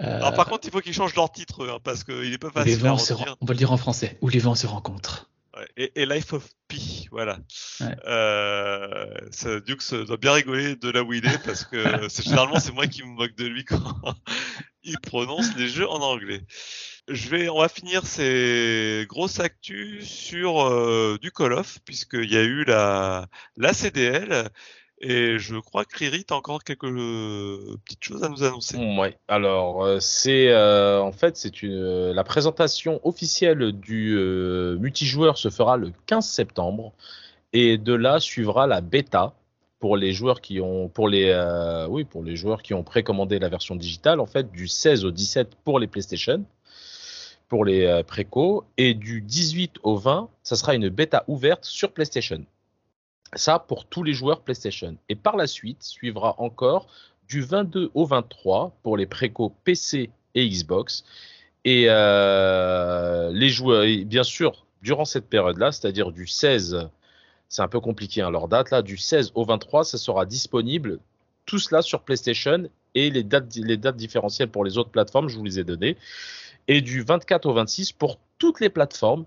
[0.00, 2.48] Euh, Alors, par contre, il faut qu'ils changent leur titre hein, parce qu'il est pas
[2.48, 4.66] les facile à vents se on va le dire en français, où les vents se
[4.66, 5.30] rencontrent.
[5.76, 7.38] Et, et Life of Pi, voilà.
[7.80, 7.96] Ouais.
[8.06, 11.76] Euh, ça, Dukes doit bien rigoler de là où il est parce que
[12.08, 13.78] c'est généralement c'est moi qui me moque de lui quand
[14.82, 16.42] il prononce les jeux en anglais.
[17.08, 22.36] Je vais, on va finir ces grosses actus sur euh, du Call of puisqu'il y
[22.36, 24.48] a eu la la CDL
[25.02, 28.76] et je crois que Riri t'as encore quelques euh, petites choses à nous annoncer.
[28.76, 29.18] Ouais.
[29.26, 34.16] Alors, euh, c'est euh, en fait c'est une la présentation officielle du
[34.78, 36.92] multijoueur se fera le 15 septembre
[37.52, 39.34] et de là suivra la bêta
[39.80, 41.34] pour les joueurs qui ont pour les
[41.88, 45.10] oui pour les joueurs qui ont précommandé la version digitale en fait du 16 au
[45.10, 46.44] 17 pour les PlayStation
[47.48, 52.44] pour les préco et du 18 au 20 ça sera une bêta ouverte sur PlayStation.
[53.34, 54.96] Ça pour tous les joueurs PlayStation.
[55.08, 56.86] Et par la suite suivra encore
[57.28, 61.04] du 22 au 23 pour les préco PC et Xbox.
[61.64, 66.88] Et euh, les joueurs, bien sûr, durant cette période-là, c'est-à-dire du 16,
[67.48, 70.98] c'est un peu compliqué hein, leur date, là, du 16 au 23, ça sera disponible,
[71.46, 75.36] tout cela sur PlayStation et les dates, les dates différentielles pour les autres plateformes, je
[75.36, 75.96] vous les ai données.
[76.68, 79.24] Et du 24 au 26 pour toutes les plateformes.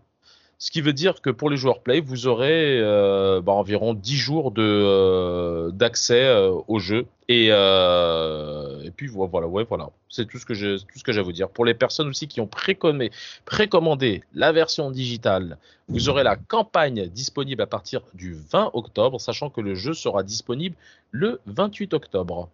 [0.58, 4.16] Ce qui veut dire que pour les joueurs Play, vous aurez euh, bah, environ 10
[4.16, 7.06] jours de, euh, d'accès euh, au jeu.
[7.28, 9.90] Et, et puis vo- voilà, ouais, voilà.
[10.10, 11.50] C'est tout ce que j'ai tout ce que j'ai à vous dire.
[11.50, 13.12] Pour les personnes aussi qui ont précommandé,
[13.46, 15.58] précommandé la version digitale,
[15.90, 20.24] vous aurez la campagne disponible à partir du 20 octobre, sachant que le jeu sera
[20.24, 20.76] disponible
[21.12, 22.50] le 28 octobre.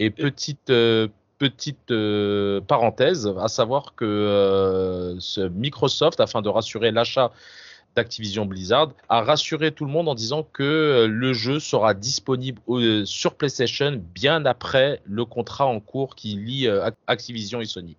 [0.00, 1.08] Et petite euh,
[1.38, 7.32] petite euh, parenthèse, à savoir que euh, ce Microsoft, afin de rassurer l'achat
[7.96, 12.60] d'Activision Blizzard, a rassuré tout le monde en disant que euh, le jeu sera disponible
[12.68, 17.66] euh, sur PlayStation bien après le contrat en cours qui lie euh, Ac- Activision et
[17.66, 17.96] Sony.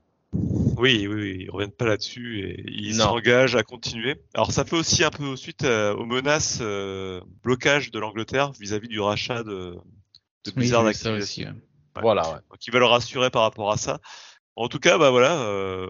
[0.77, 4.21] Oui, oui, oui, ils reviennent pas là-dessus et ils s'engagent à continuer.
[4.33, 8.87] Alors ça fait aussi un peu suite euh, aux menaces euh, blocage de l'Angleterre vis-à-vis
[8.87, 9.75] du rachat de
[10.55, 11.17] Blizzard Activision.
[11.17, 11.43] aussi.
[11.45, 11.51] ouais.
[11.99, 12.03] Ouais.
[12.03, 12.39] Voilà, ouais.
[12.49, 13.99] Donc ils veulent rassurer par rapport à ça.
[14.55, 15.89] En tout cas, bah voilà, euh,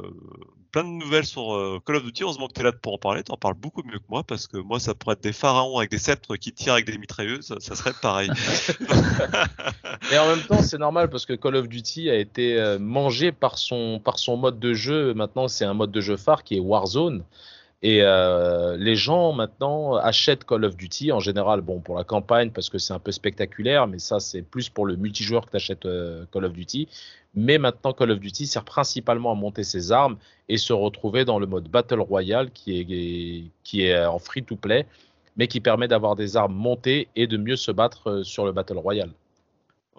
[0.72, 2.24] plein de nouvelles sur euh, Call of Duty.
[2.24, 3.24] Heureusement que tu es là pour en parler.
[3.24, 5.78] Tu en parles beaucoup mieux que moi parce que moi, ça pourrait être des pharaons
[5.80, 7.48] avec des sceptres qui tirent avec des mitrailleuses.
[7.48, 8.30] Ça, ça serait pareil.
[10.12, 13.32] Et en même temps, c'est normal parce que Call of Duty a été euh, mangé
[13.32, 15.13] par son, par son mode de jeu.
[15.13, 17.24] Maintenant, c'est un mode de jeu phare qui est Warzone.
[17.82, 22.52] Et euh, les gens maintenant achètent Call of Duty en général, bon pour la campagne
[22.52, 25.56] parce que c'est un peu spectaculaire, mais ça c'est plus pour le multijoueur que tu
[25.56, 25.88] achètes
[26.32, 26.89] Call of Duty.
[27.36, 30.18] Mais maintenant Call of Duty sert principalement à monter ses armes
[30.50, 34.58] et se retrouver dans le mode Battle Royale qui est, qui est en free to
[34.58, 34.86] play,
[35.38, 38.52] mais qui permet d'avoir des armes montées et de mieux se battre euh, sur le
[38.52, 39.12] Battle Royale.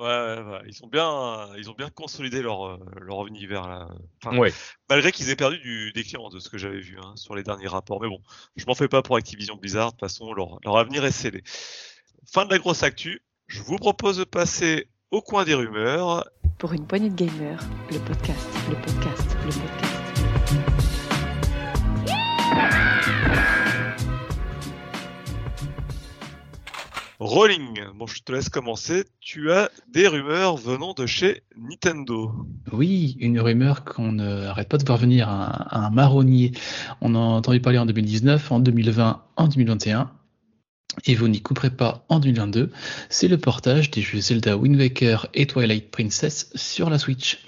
[0.01, 0.63] Ouais, ouais, ouais.
[0.67, 3.87] Ils ont bien, ils ont bien consolidé leur, euh, leur univers là.
[4.25, 4.49] Enfin, Oui.
[4.89, 7.43] Malgré qu'ils aient perdu du, des clients de ce que j'avais vu hein, sur les
[7.43, 8.01] derniers rapports.
[8.01, 8.21] Mais bon,
[8.57, 9.89] je m'en fais pas pour Activision Blizzard.
[9.89, 11.43] De toute façon, leur, leur avenir est scellé.
[12.33, 13.21] Fin de la grosse actu.
[13.47, 16.25] Je vous propose de passer au coin des rumeurs.
[16.59, 17.61] Pour une poignée de gamers,
[17.91, 20.80] le podcast, le podcast, le podcast.
[27.21, 27.79] Rolling.
[27.97, 29.05] Bon, je te laisse commencer.
[29.21, 32.33] Tu as des rumeurs venant de chez Nintendo.
[32.73, 36.53] Oui, une rumeur qu'on n'arrête pas de voir venir, un, un marronnier.
[37.03, 40.11] On a entendu parler en 2019, en 2020, en 2021.
[41.05, 42.73] Et vous n'y couperez pas en 2022.
[43.11, 47.45] C'est le portage des jeux Zelda Wind Waker et Twilight Princess sur la Switch.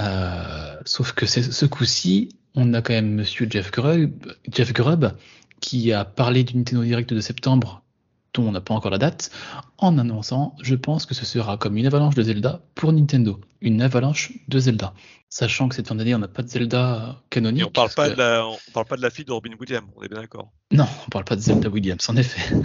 [0.00, 5.12] Euh, sauf que ce coup-ci, on a quand même Monsieur Jeff Grubb, Jeff Grubb
[5.60, 7.81] qui a parlé du Nintendo Direct de septembre
[8.34, 9.30] dont on n'a pas encore la date,
[9.78, 13.40] en annonçant, je pense que ce sera comme une avalanche de Zelda pour Nintendo.
[13.60, 14.94] Une avalanche de Zelda.
[15.28, 17.62] Sachant que cette fin d'année, on n'a pas de Zelda canonique.
[17.62, 19.50] Et on parle pas que- de la, on parle pas de la fille de Robin
[19.60, 19.86] Williams.
[19.96, 20.50] On est bien d'accord.
[20.72, 22.54] Non, on parle pas de Zelda Williams, en effet.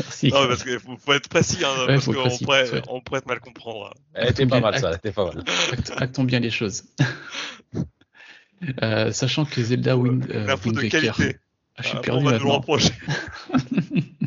[0.00, 0.28] Merci.
[0.28, 2.12] Non, parce qu'il faut, faut être précis, hein, Ouais, parce qu'on
[2.44, 2.82] pourrait, ouais.
[2.88, 3.92] on pourrait être mal comprendre.
[4.14, 5.44] Elle était pas mal ça, elle pas mal.
[5.72, 6.84] Act- Actons bien les choses.
[8.82, 11.14] Euh, sachant que Zelda Wind, euh, Wind de Waker.
[11.16, 11.38] qualité.
[11.78, 12.92] Ah, je suis Ah, perdu on va nous reprocher.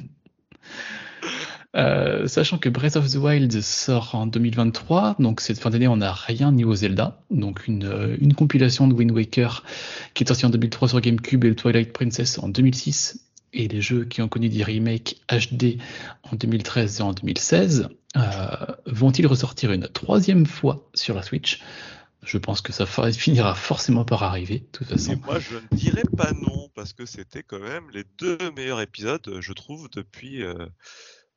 [1.74, 5.96] Euh, sachant que Breath of the Wild sort en 2023, donc cette fin d'année on
[5.98, 9.64] n'a rien niveau Zelda, donc une, euh, une compilation de Wind Waker
[10.14, 13.80] qui est sortie en 2003 sur GameCube et le Twilight Princess en 2006, et les
[13.80, 15.78] jeux qui ont connu des remakes HD
[16.24, 17.88] en 2013 et en 2016,
[18.18, 18.22] euh,
[18.88, 21.62] vont-ils ressortir une troisième fois sur la Switch?
[22.24, 25.16] Je pense que ça finira forcément par arriver, de toute Et façon.
[25.16, 29.38] moi, je ne dirais pas non, parce que c'était quand même les deux meilleurs épisodes,
[29.40, 30.68] je trouve, depuis, euh,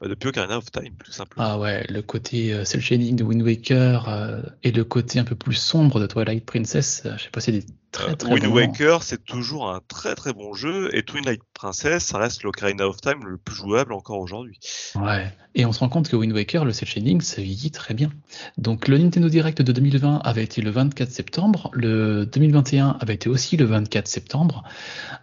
[0.00, 1.46] bah, depuis Ocarina of Time, tout simplement.
[1.46, 5.24] Ah ouais, le côté euh, cel shading de Wind Waker euh, et le côté un
[5.24, 8.34] peu plus sombre de Twilight Princess, euh, je sais pas, c'est des très Euh, très
[8.34, 8.54] Wind bons.
[8.56, 13.00] Waker, c'est toujours un très très bon jeu, et Twilight Princess, ça reste l'Ocarina of
[13.00, 14.58] Time le plus jouable encore aujourd'hui.
[14.96, 15.32] Ouais.
[15.54, 18.10] Et on se rend compte que Wind Waker, le cel shading, ça vieillit très bien.
[18.58, 23.28] Donc le Nintendo Direct de 2020 avait été le 24 septembre, le 2021 avait été
[23.28, 24.64] aussi le 24 septembre.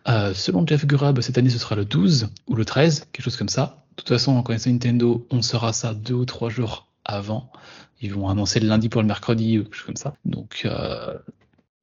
[0.08, 3.36] Euh, selon Jeff Grubb, cette année ce sera le 12 ou le 13, quelque chose
[3.36, 3.84] comme ça.
[4.02, 7.52] Toute façon, en connaissant Nintendo, on saura ça deux ou trois jours avant.
[8.02, 10.16] Ils vont annoncer le lundi pour le mercredi ou quelque chose comme ça.
[10.26, 11.20] Donc euh,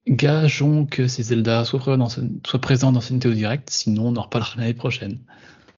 [0.09, 4.75] gageons que ces Zelda soient présents dans ce, Nintendo Direct, sinon on en reparlera l'année
[4.75, 5.21] prochaine.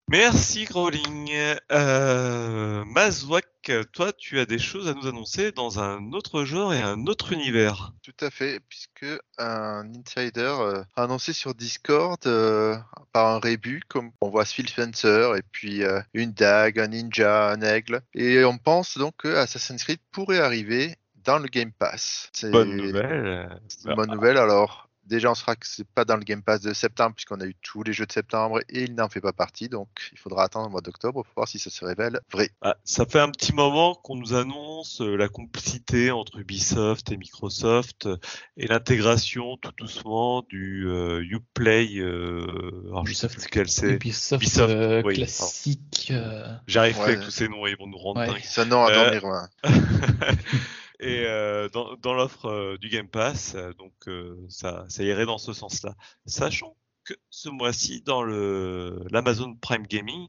[0.08, 1.30] Merci Growling.
[1.70, 3.44] Euh, Mazwak,
[3.92, 7.32] toi, tu as des choses à nous annoncer dans un autre genre et un autre
[7.32, 7.92] univers.
[8.02, 9.06] Tout à fait, puisque
[9.38, 12.76] un insider euh, a annoncé sur Discord euh,
[13.12, 17.50] par un rébut, comme on voit Phil Spencer, et puis euh, une dague, un ninja,
[17.50, 18.00] un aigle.
[18.14, 22.30] Et on pense donc que Assassin's Creed pourrait arriver dans le Game Pass.
[22.32, 23.60] C'est Bonne nouvelle.
[23.68, 24.38] c'est une bonne nouvelle.
[24.38, 27.44] Alors, déjà, on sera que c'est pas dans le Game Pass de septembre, puisqu'on a
[27.44, 29.68] eu tous les jeux de septembre et il n'en fait pas partie.
[29.68, 32.50] Donc, il faudra attendre le mois d'octobre pour voir si ça se révèle vrai.
[32.62, 37.16] Ah, ça fait un petit moment qu'on nous annonce euh, la complicité entre Ubisoft et
[37.18, 38.08] Microsoft
[38.56, 41.98] et l'intégration tout doucement du euh, Uplay.
[41.98, 42.46] Euh,
[42.86, 43.34] alors je sais Ubisoft.
[43.34, 43.90] plus lequel c'est.
[43.94, 46.08] Ubisoft, Ubisoft, euh, oui, classique.
[46.12, 47.04] euh, J'arrive Ouais.
[47.04, 48.26] avec tous ces noms, ils vont nous rendre Ouais.
[48.28, 48.42] dingues.
[48.44, 49.48] Ce nom à dormir.
[51.00, 55.26] et euh, dans, dans l'offre euh, du Game Pass, euh, donc euh, ça, ça irait
[55.26, 55.94] dans ce sens-là.
[56.26, 60.28] Sachant que ce mois-ci, dans le l'Amazon Prime Gaming,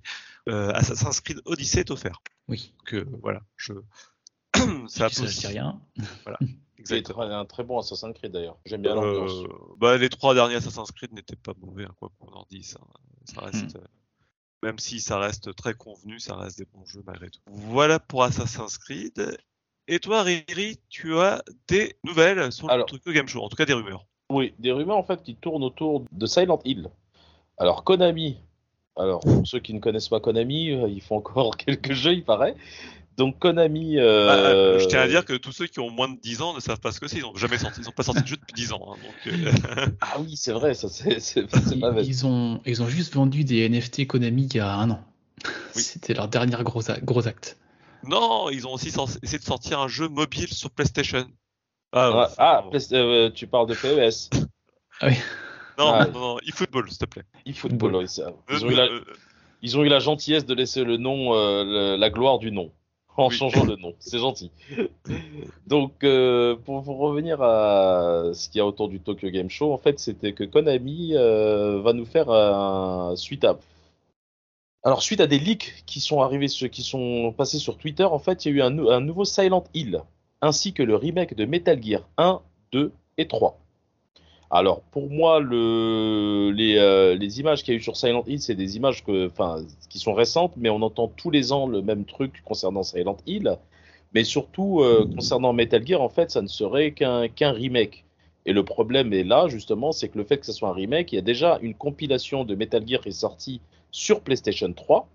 [0.49, 2.19] euh, Assassin's Creed Odyssey est offert.
[2.47, 2.73] oui.
[2.85, 3.73] Que voilà, je
[4.87, 5.81] Ça, dit rien.
[5.97, 6.03] C'est
[6.79, 7.19] Exactement.
[7.25, 8.57] très- un très bon Assassin's Creed d'ailleurs.
[8.65, 9.43] J'aime bien l'ambiance.
[9.43, 12.77] Euh, bah, les trois derniers Assassin's Creed n'étaient pas mauvais, hein, quoi qu'on en dise.
[12.81, 12.85] hein.
[13.25, 13.83] Ça reste, euh,
[14.63, 17.39] même si ça reste très convenu, ça reste des bons jeux malgré tout.
[17.47, 19.37] Voilà pour Assassin's Creed.
[19.87, 23.49] Et toi, Riri, tu as des nouvelles sur le Alors- truc de Game Show, en
[23.49, 24.05] tout cas des rumeurs.
[24.31, 26.89] Oui, des rumeurs en fait qui tournent autour de Silent Hill.
[27.57, 28.37] Alors Konami
[28.95, 32.23] Alors, pour ceux qui ne connaissent pas Konami, euh, ils font encore quelques jeux, il
[32.23, 32.55] paraît.
[33.17, 33.97] Donc Konami.
[33.99, 36.41] euh, Bah, euh, je tiens à dire que tous ceux qui ont moins de 10
[36.41, 37.17] ans ne savent pas ce que c'est.
[37.17, 38.93] Ils ont jamais sorti, ils ont pas sorti de jeu depuis 10 ans.
[38.93, 39.51] hein, donc, euh,
[40.01, 41.41] Ah oui, c'est vrai, ça c'est c'est
[41.73, 42.05] Ils, pas vrai.
[42.05, 45.03] ils ont, ils ont juste vendu des NFT Konami il y a un an.
[45.75, 45.81] Oui.
[45.81, 46.87] C'était leur dernier gros
[47.27, 47.57] acte.
[48.07, 48.89] Non, ils ont aussi
[49.23, 51.25] essayé de sortir un jeu mobile sur PlayStation.
[51.93, 52.77] Ah, Ah, ah, bon.
[52.93, 54.29] Euh, tu parles de PES.
[55.77, 56.05] non, ah.
[56.07, 57.23] non, non, eFootball, s'il te plaît.
[57.45, 58.31] eFootball, oui, ça.
[58.49, 59.01] Ils ont, Euh, eu la, euh,
[59.61, 62.71] ils ont eu la gentillesse de laisser le nom, euh, la gloire du nom,
[63.17, 63.35] en Oui.
[63.35, 63.93] changeant le nom.
[63.99, 64.51] C'est gentil.
[65.67, 69.73] Donc, euh, pour, pour revenir à ce qu'il y a autour du Tokyo Game Show,
[69.73, 73.57] en fait, c'était que Konami euh, va nous faire un suite à.
[74.83, 78.45] Alors, suite à des leaks qui sont arrivés, qui sont passés sur Twitter, en fait,
[78.45, 80.01] il y a eu un, nou- un nouveau Silent Hill,
[80.41, 82.41] ainsi que le remake de Metal Gear 1,
[82.71, 83.59] 2 et 3.
[84.51, 88.75] Alors, pour moi, euh, les images qu'il y a eu sur Silent Hill, c'est des
[88.77, 89.03] images
[89.89, 93.57] qui sont récentes, mais on entend tous les ans le même truc concernant Silent Hill.
[94.13, 98.05] Mais surtout, euh, concernant Metal Gear, en fait, ça ne serait qu'un qu'un remake.
[98.45, 101.11] Et le problème est là, justement, c'est que le fait que ce soit un remake,
[101.13, 103.61] il y a déjà une compilation de Metal Gear qui est sortie
[103.91, 105.07] sur PlayStation 3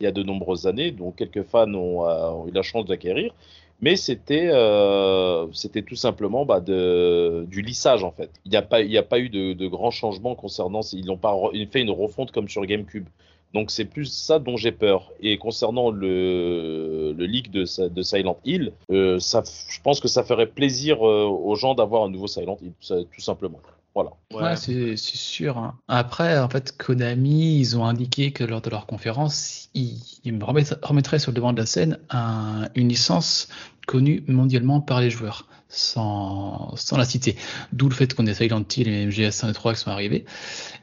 [0.00, 3.34] il y a de nombreuses années, dont quelques fans ont, euh, eu la chance d'acquérir.
[3.80, 5.46] Mais c'était euh,
[5.86, 8.30] tout simplement bah, du lissage en fait.
[8.44, 10.80] Il n'y a pas eu de, grands changements concernant.
[10.92, 11.34] Ils n'ont pas
[11.70, 13.06] fait une refonte comme sur GameCube.
[13.54, 15.12] Donc c'est plus ça dont j'ai peur.
[15.20, 17.64] Et concernant le, le leak de,
[18.02, 22.58] Silent Hill, euh, je pense que ça ferait plaisir aux gens d'avoir un nouveau Silent
[22.60, 23.60] Hill, tout simplement.
[23.94, 24.10] Voilà.
[24.32, 25.58] Ouais, c'est c'est sûr.
[25.58, 25.78] hein.
[25.88, 30.44] Après, en fait, Konami, ils ont indiqué que lors de leur conférence, ils, ils me
[30.44, 33.48] remettraient, remettraient sur le devant de la scène un- une licence
[33.86, 37.36] connue mondialement par les joueurs, sans, sans la citer.
[37.72, 40.24] D'où le fait qu'on ait Silent Hill et MGS 1 et 3 qui sont arrivés.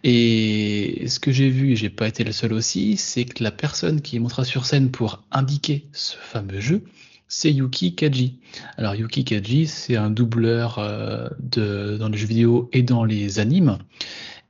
[0.03, 3.51] Et ce que j'ai vu, et j'ai pas été le seul aussi, c'est que la
[3.51, 6.83] personne qui montera sur scène pour indiquer ce fameux jeu,
[7.27, 8.39] c'est Yuki Kaji.
[8.77, 13.39] Alors Yuki Kaji, c'est un doubleur euh, de, dans les jeux vidéo et dans les
[13.39, 13.77] animes.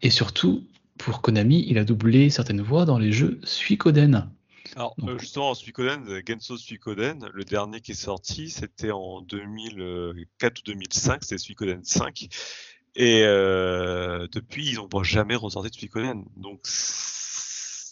[0.01, 0.63] Et surtout,
[0.97, 4.29] pour Konami, il a doublé certaines voix dans les jeux Suikoden.
[4.75, 9.21] Alors, Donc- euh, justement, Suikoden, euh, Genso Suikoden, le dernier qui est sorti, c'était en
[9.21, 12.27] 2004 ou 2005, c'était Suikoden 5.
[12.97, 16.23] Et euh, depuis, ils n'ont jamais ressorti de Suikoden.
[16.37, 16.59] Donc,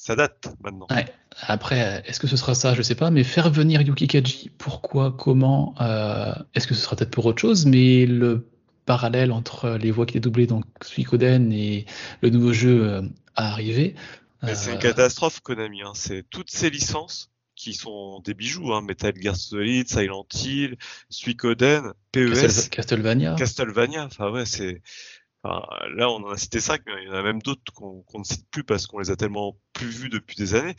[0.05, 0.87] ça date maintenant.
[0.89, 1.05] Ouais.
[1.41, 2.73] Après, est-ce que ce sera ça?
[2.73, 5.73] Je sais pas, mais faire venir Yuki Kaji, pourquoi, comment?
[5.81, 7.65] Euh, Est-ce que ce sera peut-être pour autre chose?
[7.65, 8.47] Mais le
[8.85, 11.85] parallèle entre les voix qui étaient doublées dans Suikoden et
[12.21, 13.01] le nouveau jeu euh,
[13.35, 13.95] à arriver.
[14.41, 15.81] Mais C'est une euh, catastrophe, Konami.
[15.83, 15.93] Hein.
[15.95, 18.73] C'est toutes ces licences qui sont des bijoux.
[18.73, 18.81] Hein.
[18.81, 20.75] Metal Gear Solid, Silent Hill,
[21.09, 23.35] Suikoden, PES, Castle- Castlevania.
[23.35, 24.05] Castlevania.
[24.05, 24.81] Enfin, ouais, c'est.
[25.43, 28.03] Enfin, là, on en a cité cinq, mais il y en a même d'autres qu'on
[28.13, 30.75] ne cite plus parce qu'on les a tellement plus vus depuis des années.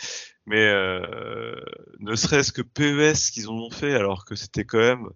[0.46, 1.54] Mais euh,
[2.00, 5.08] ne serait-ce que PES qu'ils en ont fait, alors que c'était quand même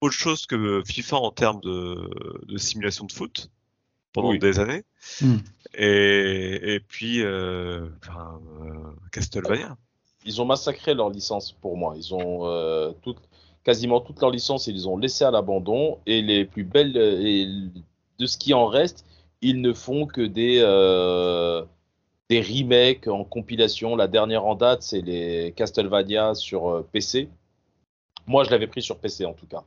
[0.00, 2.10] autre chose que FIFA en termes de,
[2.46, 3.50] de simulation de foot
[4.12, 4.38] pendant Oui.
[4.38, 4.84] des années.
[5.20, 5.36] Hmm.
[5.74, 9.76] Et, et puis, euh, enfin, euh, Castlevania.
[10.24, 11.94] Ils ont massacré leur licence pour moi.
[11.96, 13.22] Ils ont euh, toutes-
[13.62, 15.98] quasiment toutes leurs licences, ils les ont laissées à l'abandon.
[16.06, 17.46] Et les plus belles, et
[18.18, 19.04] de ce qui en reste,
[19.42, 21.64] ils ne font que des, euh,
[22.28, 23.96] des remakes en compilation.
[23.96, 27.28] La dernière en date, c'est les Castlevania sur euh, PC.
[28.26, 29.62] Moi, je l'avais pris sur PC en tout cas.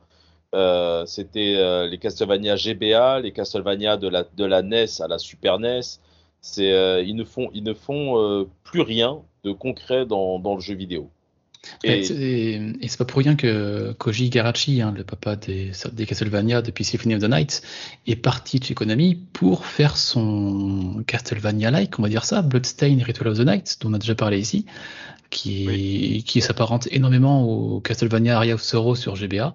[0.54, 5.80] Euh, C'était les Castlevania GBA, les Castlevania de la, NES à la Super NES.
[6.58, 11.10] Euh, ils ne font, plus rien de concret dans le jeu vidéo.
[11.84, 12.14] Et, Et, c'est-
[12.80, 16.84] et c'est pas pour rien que Koji Igarashi, hein, le papa des, des Castlevania depuis
[16.84, 17.62] Symphony of the Night,
[18.06, 23.28] est parti de chez Konami pour faire son Castlevania-like, on va dire ça, Bloodstained Ritual
[23.28, 24.66] of the Night, dont on a déjà parlé ici,
[25.30, 29.54] qui, qui s'apparente énormément au Castlevania Aria of Sorrow sur GBA,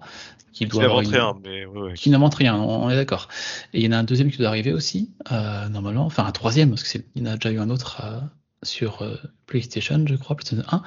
[0.53, 1.93] qui doit une- rien, mais ouais, ouais.
[1.95, 3.27] qui n'invente rien, on on est d'accord.
[3.73, 6.31] Et il y en a un deuxième qui doit arriver aussi, euh, normalement, enfin un
[6.31, 8.19] troisième, parce qu'il y en a déjà eu un autre euh,
[8.65, 10.83] sur euh, PlayStation, je crois, PlayStation 1.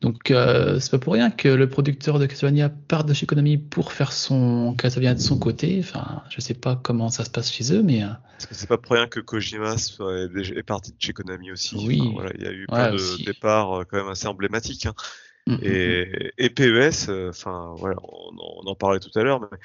[0.00, 3.58] Donc euh, c'est pas pour rien que le producteur de Castlevania part de chez Konami
[3.58, 5.78] pour faire son Castlevania de son côté.
[5.80, 8.66] Enfin, je sais pas comment ça se passe chez eux, mais euh, Parce que c'est
[8.66, 11.76] pas pour rien que Kojima soit, est, est parti de chez Konami aussi.
[11.86, 12.00] Oui.
[12.00, 13.24] Enfin, voilà, il y a eu plein Ouais, de aussi.
[13.24, 14.86] départs euh, quand même assez emblématiques.
[14.86, 14.94] hein.
[15.46, 15.62] mm, mm, mm.
[15.66, 19.58] Et, et PES, enfin voilà, on, en- on en parlait tout à l'heure, mais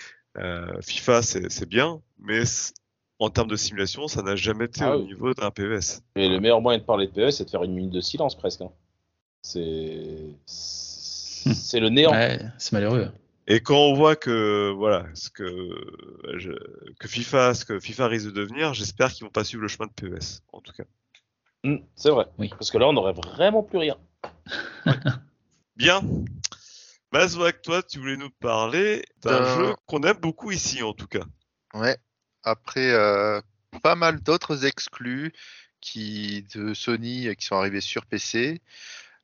[0.81, 2.43] FIFA c'est bien, mais
[3.19, 5.05] en termes de simulation, ça n'a jamais été Ah au oui.
[5.07, 6.01] niveau d'un PES.
[6.15, 8.35] et le meilleur moyen de parler de PES, c'est de faire une minute de silence
[8.37, 8.61] presque.
[8.61, 8.71] hein.
[9.41, 12.11] C'est c'est le néant.
[12.11, 13.11] Ouais, c'est malheureux.
[13.47, 15.45] Et quand on voit que voilà, ce que
[16.37, 19.67] je- que FIFA, ce que FIFA risque de devenir, j'espère qu'ils vont pas suivre le
[19.67, 20.83] chemin de PES, en tout cas.
[21.63, 22.25] Hmm, c'est vrai.
[22.39, 22.49] Oui.
[22.49, 23.97] Parce que là, on n'aurait vraiment plus rien.
[25.75, 26.01] Bien.
[27.11, 31.07] Mazouak, toi, tu voulais nous parler d'un D'un- jeu qu'on aime beaucoup ici, en tout
[31.07, 31.23] cas.
[31.73, 31.97] Ouais.
[32.45, 33.41] Après euh,
[33.81, 35.33] pas mal d'autres exclus
[35.81, 38.61] qui de Sony euh, qui sont arrivés sur PC,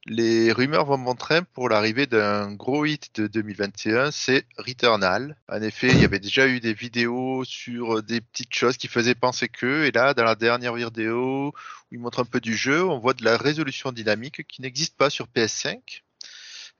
[0.07, 5.37] les rumeurs vont montrer pour l'arrivée d'un gros hit de 2021, c'est Returnal.
[5.47, 9.13] En effet, il y avait déjà eu des vidéos sur des petites choses qui faisaient
[9.13, 11.53] penser que, et là, dans la dernière vidéo où
[11.91, 15.11] ils montrent un peu du jeu, on voit de la résolution dynamique qui n'existe pas
[15.11, 16.01] sur PS5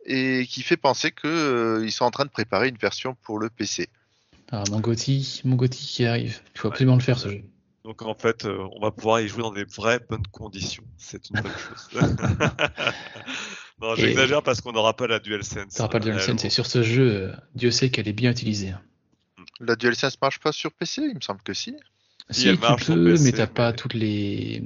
[0.06, 3.38] et qui fait penser que euh, ils sont en train de préparer une version pour
[3.38, 3.88] le PC.
[4.52, 6.42] Alors, mon Gotti, mon Gotti qui arrive.
[6.56, 7.44] Il faut absolument le faire, ce jeu.
[7.84, 10.84] Donc en fait, euh, on va pouvoir y jouer dans des vraies bonnes conditions.
[10.98, 11.90] C'est une bonne chose.
[13.82, 15.70] non, Et- j'exagère parce qu'on n'aura pas la DualSense.
[15.70, 16.46] Ça pas de DualSense.
[16.46, 18.74] Et sur ce jeu, euh, Dieu sait qu'elle est bien utilisée.
[19.60, 21.76] La DualSense marche pas sur PC, il me semble que si.
[22.30, 24.64] Si, elle tu marche sur peux, PC, mais t'as pas mais- toutes les.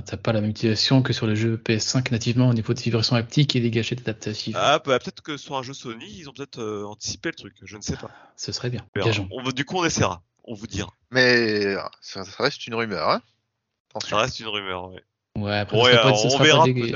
[0.00, 3.14] T'as pas la même utilisation que sur le jeu PS5 nativement au niveau de vibration
[3.16, 4.56] haptique et des gâchettes adaptatives.
[4.58, 7.54] Ah, bah, peut-être que sur un jeu Sony, ils ont peut-être euh, anticipé le truc.
[7.62, 8.10] Je ne sais pas.
[8.36, 8.86] Ce serait bien.
[9.30, 10.22] On du coup, on essaiera.
[10.44, 10.92] On vous dira.
[11.10, 13.10] Mais ça, ça reste une rumeur.
[13.10, 13.20] Hein
[13.90, 14.16] Attention.
[14.16, 14.90] Ça reste une rumeur.
[14.90, 15.02] ouais.
[15.58, 16.94] Après, pas, on serait verra dé-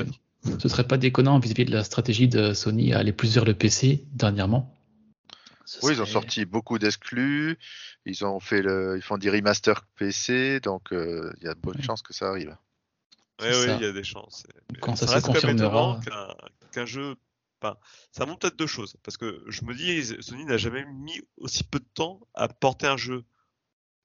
[0.59, 3.53] ce serait pas déconnant vis-à-vis de la stratégie de Sony à aller plus vers le
[3.53, 4.73] PC dernièrement.
[5.65, 7.57] Ce Oui, ils ont sorti beaucoup d'exclus.
[8.05, 11.59] Ils ont fait le, ils font des remasters PC, donc euh, il y a de
[11.59, 11.83] bonnes Ouais.
[11.83, 12.55] chances que ça arrive.
[13.41, 13.75] Ouais, ça.
[13.75, 14.45] il y a des chances.
[14.73, 15.99] Mais Quand ça se reste quand même confirmera.
[16.01, 16.35] étonnant
[16.71, 17.15] qu'un jeu.
[17.61, 17.77] Enfin,
[18.11, 18.95] ça montre peut-être deux choses.
[19.03, 22.85] Parce que je me dis, Sony n'a jamais mis aussi peu de temps à porter
[22.87, 23.23] un jeu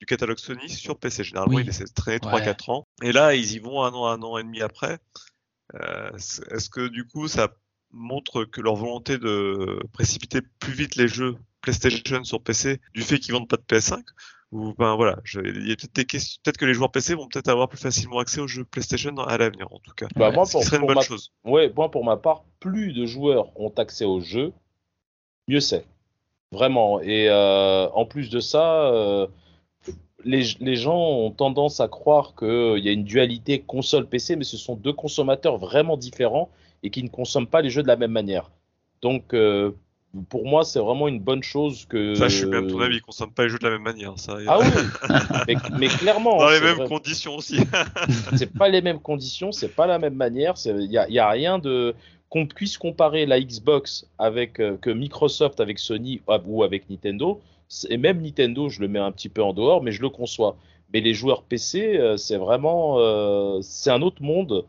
[0.01, 1.23] du catalogue Sony sur PC.
[1.25, 1.62] Généralement, Oui.
[1.64, 2.40] il essaie de traîner Ouais.
[2.40, 2.87] 3-4 ans.
[3.03, 4.99] Et là, ils y vont un an, un an et demi après.
[5.75, 7.55] Euh, Est-ce que du coup, ça
[7.90, 13.18] montre que leur volonté de précipiter plus vite les jeux PlayStation sur PC du fait
[13.18, 14.03] qu'ils vendent pas de PS5
[14.53, 17.15] ou ben voilà, je- il y a peut-être des questions, peut-être que les joueurs PC
[17.15, 20.07] vont peut-être avoir plus facilement accès aux jeux PlayStation à l'avenir en tout cas.
[20.17, 21.01] Bah, moi, Ce pour, qui serait une bonne ma...
[21.01, 21.33] chose.
[21.45, 24.53] Ouais, moi, pour ma part, plus de joueurs ont accès au jeu,
[25.49, 25.87] mieux c'est.
[26.53, 27.01] Vraiment.
[27.01, 29.27] Et euh, en plus de ça, euh,
[30.25, 34.57] les, les gens ont tendance à croire qu'il y a une dualité console-PC, mais ce
[34.59, 36.51] sont deux consommateurs vraiment différents
[36.83, 38.51] et qui ne consomment pas les jeux de la même manière.
[39.01, 39.73] Donc, euh,
[40.29, 42.14] pour moi, c'est vraiment une bonne chose que.
[42.14, 43.83] Ça, je suis bien de ton avis, ils consomment pas les jeux de la même
[43.83, 44.12] manière.
[44.16, 44.66] Ça, Ah oui,
[45.48, 46.37] mais, mais clairement.
[46.37, 46.88] Dans les c'est mêmes vrai.
[46.88, 47.61] conditions aussi.
[48.37, 50.55] c'est pas les mêmes conditions, c'est pas la même manière.
[50.66, 51.94] Il y a, y a rien de
[52.29, 57.40] qu'on puisse comparer la Xbox avec euh, que Microsoft avec Sony ou avec Nintendo.
[57.88, 60.57] Et même Nintendo, je le mets un petit peu en dehors, mais je le conçois.
[60.92, 64.66] Mais les joueurs PC, euh, c'est vraiment euh, c'est un autre monde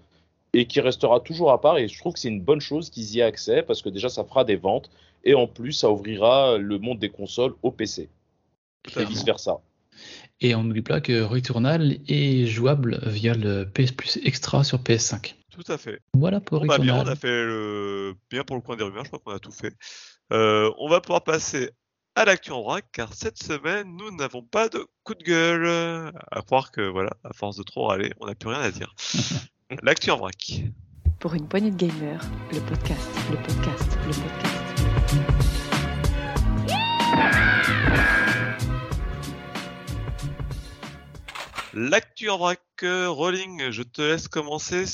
[0.54, 1.78] et qui restera toujours à part.
[1.78, 4.08] Et je trouve que c'est une bonne chose qu'ils y aient accès parce que déjà
[4.08, 4.90] ça fera des ventes
[5.24, 8.10] et en plus ça ouvrira le monde des consoles au PC
[8.86, 9.10] et Clairement.
[9.12, 9.60] vice versa.
[10.42, 15.36] Et on n'oublie pas que Returnal est jouable via le PS Plus Extra sur PS5.
[15.52, 16.00] Tout à fait.
[16.16, 17.08] Voilà pour Bon, bah, bien, Returnal.
[17.08, 18.16] on a fait le...
[18.30, 19.74] bien pour le coin des rumeurs, je crois qu'on a tout fait.
[20.34, 21.70] Euh, on va pouvoir passer
[22.16, 26.12] à l'actu en vrac, car cette semaine, nous n'avons pas de coup de gueule.
[26.32, 28.94] À croire que, voilà, à force de trop râler, on n'a plus rien à dire.
[29.84, 30.64] l'actu en vrac.
[31.20, 34.63] Pour une poignée de gamers, le podcast, le podcast, le podcast.
[41.74, 44.86] L'actu en vrac, euh, Rolling, je te laisse commencer.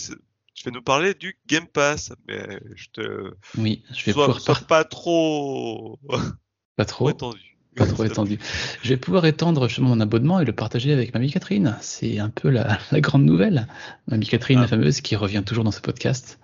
[0.53, 4.65] Tu vas nous parler du Game Pass, mais je te Oui, je vais sois, pouvoir
[4.65, 5.99] pas trop,
[6.75, 7.57] pas trop étendu.
[7.75, 8.39] pas trop étendu.
[8.83, 11.77] Je vais pouvoir étendre mon abonnement et le partager avec Mamie Catherine.
[11.81, 13.67] C'est un peu la, la grande nouvelle.
[14.07, 14.61] Mamie Catherine, Ah.
[14.63, 16.39] la fameuse, qui revient toujours dans ce podcast.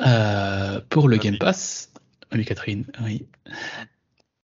[0.00, 1.30] Euh, pour le Mamie.
[1.30, 1.92] Game Pass,
[2.32, 3.26] Mamie Catherine, oui.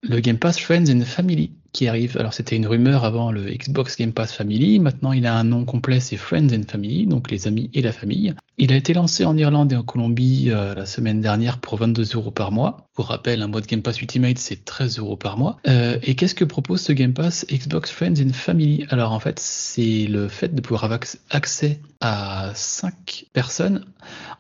[0.02, 2.16] Le Game Pass Friends and Family qui arrive.
[2.18, 4.78] Alors c'était une rumeur avant le Xbox Game Pass Family.
[4.78, 7.92] Maintenant il a un nom complet, c'est Friends and Family, donc les amis et la
[7.92, 8.32] famille.
[8.56, 12.14] Il a été lancé en Irlande et en Colombie euh, la semaine dernière pour 22
[12.14, 12.87] euros par mois.
[12.94, 15.58] Pour rappel, un mois de Game Pass Ultimate c'est 13 euros par mois.
[15.66, 18.87] Euh, et qu'est-ce que propose ce Game Pass Xbox Friends and Family?
[18.88, 23.84] Alors en fait c'est le fait de pouvoir avoir acc- accès à 5 personnes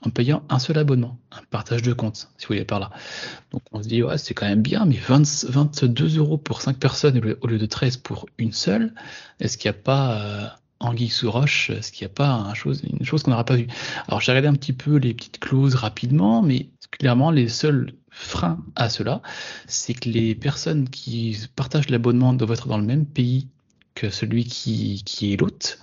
[0.02, 2.90] en payant un seul abonnement, un partage de compte, si vous voulez par là.
[3.52, 6.76] Donc on se dit, ouais, c'est quand même bien, mais 20 22 euros pour 5
[6.76, 8.94] personnes au lieu- de 13 pour une seule,
[9.40, 10.46] est-ce qu'il n'y a pas euh,
[10.80, 13.68] anguille sous roche Est-ce qu'il n'y a pas une chose qu'on n'aura pas vue?
[14.08, 18.64] Alors j'ai regardé un petit peu les petites clauses rapidement, mais clairement les seuls freins
[18.76, 19.22] à cela,
[19.66, 23.48] c'est que les personnes qui partagent l'abonnement doivent être dans le même pays
[23.94, 25.02] que celui qui,
[25.32, 25.78] est l'hôte.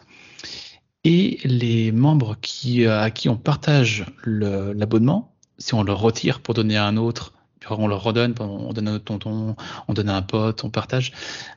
[1.03, 6.77] Et les membres euh, à qui on partage l'abonnement, si on le retire pour donner
[6.77, 7.33] à un autre,
[7.69, 9.55] on le redonne, on donne à notre tonton,
[9.87, 11.11] on donne à un pote, on partage,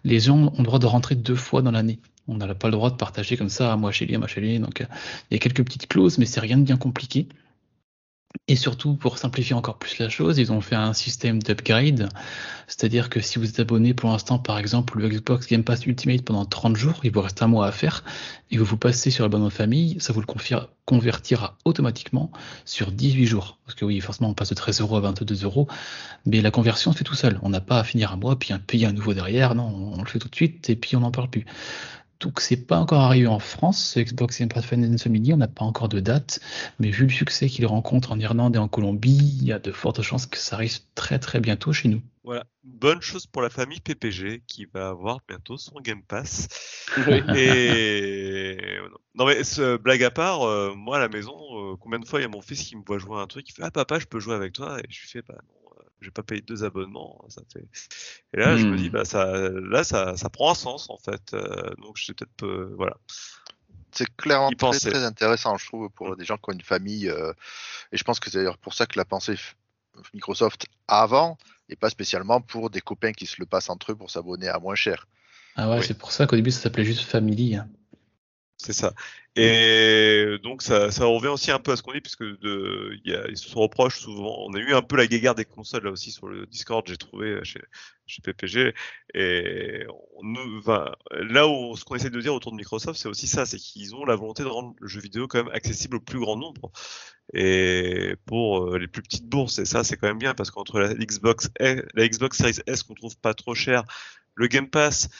[0.04, 1.98] les gens ont le droit de rentrer deux fois dans l'année.
[2.26, 4.58] On n'a pas le droit de partager comme ça, moi chez lui, moi chez lui.
[4.58, 4.86] Donc euh,
[5.30, 7.28] il y a quelques petites clauses, mais c'est rien de bien compliqué.
[8.46, 12.10] Et surtout, pour simplifier encore plus la chose, ils ont fait un système d'upgrade.
[12.66, 16.22] C'est-à-dire que si vous êtes abonné pour l'instant, par exemple, le Xbox Game Pass Ultimate
[16.22, 18.04] pendant 30 jours, il vous reste un mois à faire,
[18.50, 20.26] et vous vous passez sur l'abonnement famille, ça vous le
[20.84, 22.30] convertira automatiquement
[22.66, 23.58] sur 18 jours.
[23.64, 25.66] Parce que oui, forcément, on passe de 13 euros à 22 euros,
[26.26, 27.38] mais la conversion se fait tout seul.
[27.42, 30.08] On n'a pas à finir un mois, puis payer un nouveau derrière, non, on le
[30.08, 31.46] fait tout de suite, et puis on n'en parle plus.
[32.20, 35.64] Donc c'est pas encore arrivé en France, Xbox Game Pass Finance Family, on n'a pas
[35.64, 36.40] encore de date,
[36.78, 39.72] mais vu le succès qu'il rencontre en Irlande et en Colombie, il y a de
[39.72, 42.00] fortes chances que ça arrive très très bientôt chez nous.
[42.22, 46.48] Voilà, bonne chose pour la famille PPG qui va avoir bientôt son Game Pass.
[47.36, 48.56] Et
[49.14, 49.26] non.
[49.26, 52.22] Mais ce blague à part, euh, moi à la maison, euh, combien de fois il
[52.22, 54.06] y a mon fils qui me voit jouer un truc, il fait ah papa je
[54.06, 54.78] peux jouer avec toi?
[54.80, 55.63] Et je lui fais bah non
[56.00, 57.24] j'ai pas payé deux abonnements.
[57.28, 57.66] Ça fait...
[58.34, 58.92] Et là, je me dis, hmm.
[58.92, 61.34] bah, ça, là, ça, ça prend un sens, en fait.
[61.34, 62.96] Euh, donc, je peut-être, euh, voilà.
[63.92, 66.16] C'est clairement très, très, intéressant, je trouve, pour hmm.
[66.16, 67.08] des gens qui ont une famille.
[67.08, 67.32] Euh,
[67.92, 69.36] et je pense que c'est d'ailleurs pour ça que la pensée
[70.12, 71.38] Microsoft avant,
[71.68, 74.58] et pas spécialement pour des copains qui se le passent entre eux pour s'abonner à
[74.58, 75.06] moins cher.
[75.56, 77.56] Ah ouais, c'est pour ça qu'au début, ça s'appelait juste Family.
[77.56, 77.68] Hein.
[78.64, 78.94] C'est ça.
[79.36, 83.28] Et donc ça, revient aussi un peu à ce qu'on dit, puisque de, y a,
[83.28, 84.36] ils se reprochent souvent.
[84.46, 86.96] On a eu un peu la guéguerre des consoles là aussi sur le Discord, j'ai
[86.96, 87.60] trouvé chez,
[88.06, 88.72] chez PPG.
[89.12, 89.84] Et
[90.14, 93.44] on, enfin, là où ce qu'on essaie de dire autour de Microsoft, c'est aussi ça,
[93.44, 96.20] c'est qu'ils ont la volonté de rendre le jeu vidéo quand même accessible au plus
[96.20, 96.72] grand nombre.
[97.34, 100.80] Et pour euh, les plus petites bourses, et ça c'est quand même bien, parce qu'entre
[100.80, 103.84] la Xbox, la Xbox Series S qu'on trouve pas trop cher,
[104.36, 105.10] le Game Pass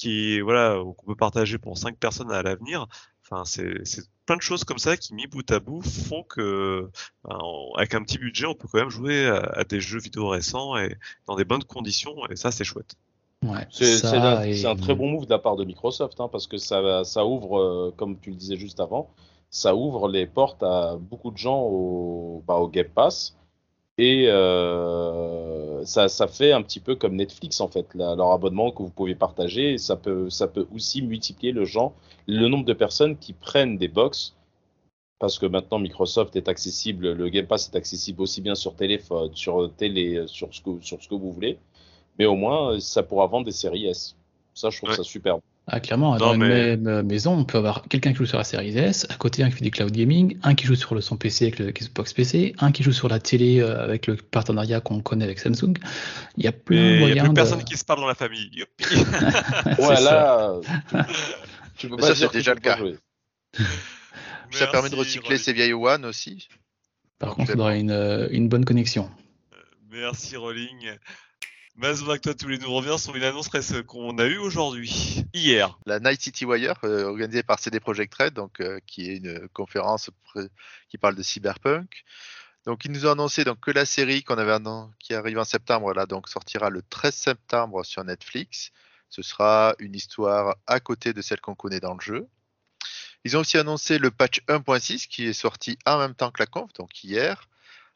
[0.00, 2.86] qui voilà qu'on peut partager pour cinq personnes à l'avenir.
[3.22, 6.90] Enfin, c'est plein de choses comme ça qui mis bout à bout font que
[7.24, 7.38] ben,
[7.76, 10.96] avec un petit budget, on peut quand même jouer à, des jeux vidéo récents et
[11.26, 12.94] dans des bonnes conditions et ça c'est chouette.
[13.44, 17.04] Ouais, c'est un, très bon move de la part de Microsoft hein, parce que ça,
[17.04, 19.10] ça ouvre, euh, comme tu le disais juste avant,
[19.50, 23.36] ça ouvre les portes à beaucoup de gens au, bah, au Game Pass
[23.98, 28.82] et euh, ça, ça, fait un petit peu comme Netflix en fait, leur abonnement que
[28.82, 29.78] vous pouvez partager.
[29.78, 31.94] Ça peut, ça peut aussi multiplier le, genre,
[32.26, 34.34] le nombre de personnes qui prennent des box.
[35.18, 39.34] Parce que maintenant Microsoft est accessible, le Game Pass est accessible aussi bien sur téléphone,
[39.34, 41.58] sur télé, sur ce que, sur ce que vous voulez.
[42.18, 44.16] Mais au moins, ça pourra vendre des séries S.
[44.54, 45.42] Ça, je trouve ça superbe.
[45.66, 48.44] Ah, clairement, dans une même euh, maison, on peut avoir quelqu'un qui joue sur la
[48.44, 51.00] série S, à côté un qui fait du cloud gaming, un qui joue sur le
[51.00, 54.16] son PC avec le Xbox PC, un qui joue sur la télé euh, avec le
[54.16, 55.74] partenariat qu'on connaît avec Samsung.
[56.36, 57.10] Il y a plein de moyens.
[57.10, 58.64] Il n'y a plus personne qui se parle dans la famille.
[59.78, 60.54] voilà.
[61.76, 62.78] tu peux pas ça, c'est déjà le cas.
[64.50, 66.48] ça permet de recycler ces vieilles One aussi.
[67.20, 69.08] Par contre, il faudra une, euh, une bonne connexion.
[69.90, 70.96] Merci Rolling.
[71.80, 73.48] Mazouak, toi, tous les nous reviens sur une annonce
[73.86, 75.78] qu'on a eue aujourd'hui, hier.
[75.86, 79.48] La Night City Wire, euh, organisée par CD Projekt Red, donc, euh, qui est une
[79.48, 80.10] conférence
[80.90, 82.04] qui parle de cyberpunk.
[82.66, 84.58] Donc, ils nous ont annoncé donc, que la série qu'on avait
[84.98, 88.72] qui arrive en septembre, là, donc, sortira le 13 septembre sur Netflix.
[89.08, 92.28] Ce sera une histoire à côté de celle qu'on connaît dans le jeu.
[93.24, 96.46] Ils ont aussi annoncé le patch 1.6 qui est sorti en même temps que la
[96.46, 97.48] conf, donc hier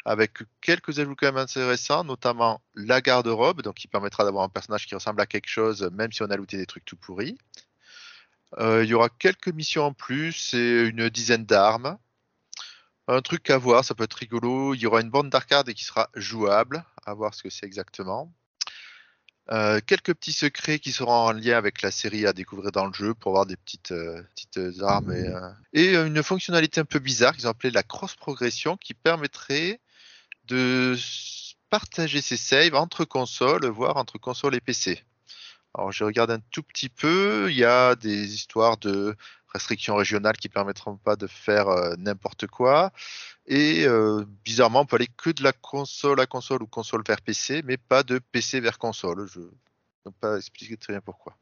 [0.04, 4.86] avec quelques ajouts quand même intéressants, notamment la garde-robe, donc qui permettra d'avoir un personnage
[4.86, 7.38] qui ressemble à quelque chose, même si on a looté des trucs tout pourris.
[8.58, 11.98] Euh, il y aura quelques missions en plus et une dizaine d'armes.
[13.08, 14.74] Un truc à voir, ça peut être rigolo.
[14.74, 18.32] Il y aura une bande d'arcade qui sera jouable, à voir ce que c'est exactement.
[19.50, 22.94] Euh, quelques petits secrets qui seront en lien avec la série à découvrir dans le
[22.94, 25.28] jeu pour avoir des petites, euh, petites armes et,
[25.74, 29.80] et, une fonctionnalité un peu bizarre qu'ils ont appelée la cross progression qui permettrait
[30.46, 30.96] de
[31.70, 35.02] partager ses saves entre consoles, voire entre consoles et PC.
[35.74, 39.16] Alors je regarde un tout petit peu, il y a des histoires de
[39.52, 42.92] restrictions régionales qui permettront pas de faire euh, n'importe quoi.
[43.46, 47.20] Et euh, bizarrement, on peut aller que de la console à console ou console vers
[47.20, 49.28] PC, mais pas de PC vers console.
[49.32, 49.46] Je ne
[50.04, 51.36] peux pas expliquer très bien pourquoi.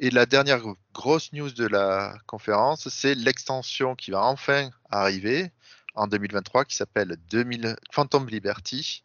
[0.00, 0.60] Et la dernière
[0.92, 5.50] grosse news de la conférence, c'est l'extension qui va enfin arriver
[5.98, 9.04] en 2023 qui s'appelle 2000 Phantom Liberty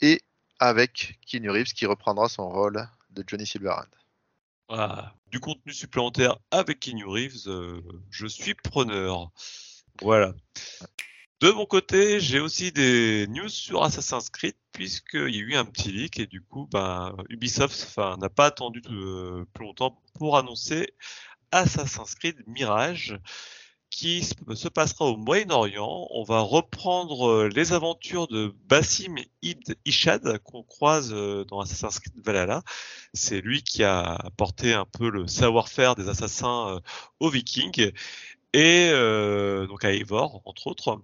[0.00, 0.22] et
[0.60, 3.86] avec Keanu Reeves qui reprendra son rôle de Johnny Silverhand.
[4.68, 5.14] Voilà.
[5.30, 9.30] Du contenu supplémentaire avec Keanu Reeves, euh, je suis preneur.
[10.02, 10.34] Voilà.
[11.40, 15.64] De mon côté, j'ai aussi des news sur Assassin's Creed puisqu'il y a eu un
[15.64, 20.92] petit leak et du coup, bah, Ubisoft n'a pas attendu plus longtemps pour annoncer
[21.52, 23.18] Assassin's Creed Mirage
[23.90, 26.08] qui se passera au Moyen-Orient.
[26.10, 31.98] On va reprendre euh, les aventures de Bassim Ibn Ishad qu'on croise euh, dans Assassin's
[31.98, 32.62] Creed Valhalla.
[33.14, 36.80] C'est lui qui a apporté un peu le savoir-faire des assassins euh,
[37.20, 37.92] aux Vikings
[38.52, 38.90] et
[39.68, 41.02] donc à Eivor entre autres.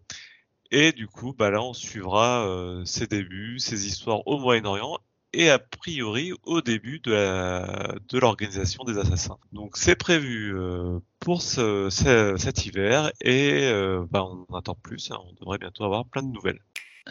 [0.70, 2.48] Et du coup, bah là, on suivra
[2.84, 4.98] ses débuts, ses histoires au Moyen-Orient
[5.34, 9.36] et a priori au début de l'organisation des assassins.
[9.52, 15.18] Donc c'est prévu euh, pour ce, cet hiver et euh, bah, on attend plus, hein.
[15.28, 16.60] on devrait bientôt avoir plein de nouvelles.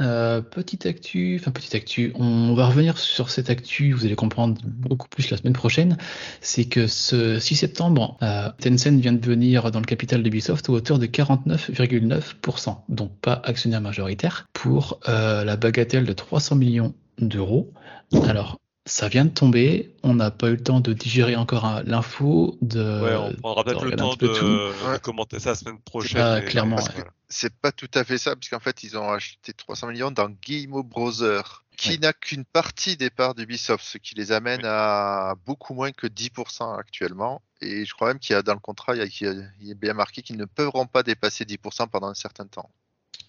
[0.02, 4.60] Euh, petite actu, enfin petite actu, on va revenir sur cette actu, vous allez comprendre
[4.66, 5.98] beaucoup plus la semaine prochaine,
[6.42, 8.18] c'est que ce 6 septembre,
[8.60, 13.82] Tencent vient de venir dans le capital d'Ubisoft à hauteur de 49,9%, donc pas actionnaire
[13.82, 17.72] majoritaire, pour la bagatelle de 300 millions d'euros.
[18.28, 22.58] Alors, ça vient de tomber, on n'a pas eu le temps de digérer encore l'info.
[22.62, 26.22] De, ouais, on prendra peut-être le temps de, commenter ça la semaine prochaine.
[26.22, 26.78] Ah, clairement.
[27.30, 30.84] C'est pas tout à fait ça, puisqu'en fait, ils ont acheté 300 millions dans Guillemot
[30.84, 31.42] Browser,
[31.78, 36.08] qui n'a qu'une partie des parts d'Ubisoft, ce qui les amène à beaucoup moins que
[36.08, 37.42] 10% actuellement.
[37.62, 40.22] Et je crois même qu'il y a dans le contrat, il y a, bien marqué
[40.22, 42.70] qu'ils ne pourront pas dépasser 10% pendant un certain temps.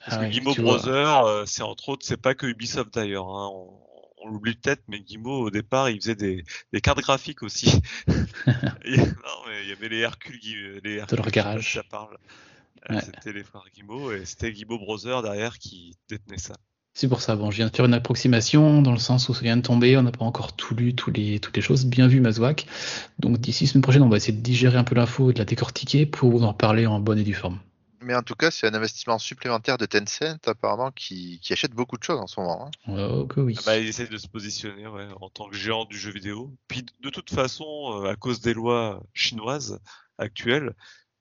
[0.05, 3.29] Parce que ah Guillemot Browser, euh, c'est entre autres, c'est pas que Ubisoft d'ailleurs.
[3.29, 3.84] Hein on
[4.29, 6.45] l'oublie peut-être, mais Guimau, au départ, il faisait des,
[6.83, 7.81] cartes graphiques aussi.
[8.09, 8.17] non,
[8.87, 11.75] mais il y avait les Hercule, les Hercule, le garage.
[11.75, 12.17] Ça parle.
[12.91, 16.55] Euh, c'était les frères Guimau et c'était Guimau Brother derrière qui détenait ça.
[16.97, 19.41] C'est pour ça, bon, je viens de faire une approximation dans le sens où ça
[19.41, 22.21] vient de tomber, on n'a pas encore tout lu, les, toutes les choses, bien vu
[22.21, 22.67] Mazouak.
[23.19, 25.45] Donc d'ici semaine prochaine, on va essayer de digérer un peu l'info et de la
[25.45, 27.59] décortiquer pour vous en parler en bonne et due forme.
[28.05, 32.03] Mais en tout cas, c'est un investissement supplémentaire de Tencent, apparemment, qui, achète beaucoup de
[32.03, 32.71] choses en ce moment.
[32.87, 32.97] Hein.
[33.11, 33.57] Oh, oui.
[33.59, 36.55] Ah bah, il essaie de se positionner en tant que géant du jeu vidéo.
[36.69, 39.81] Puis, de toute façon, euh, à cause des lois chinoises
[40.19, 40.75] actuelles,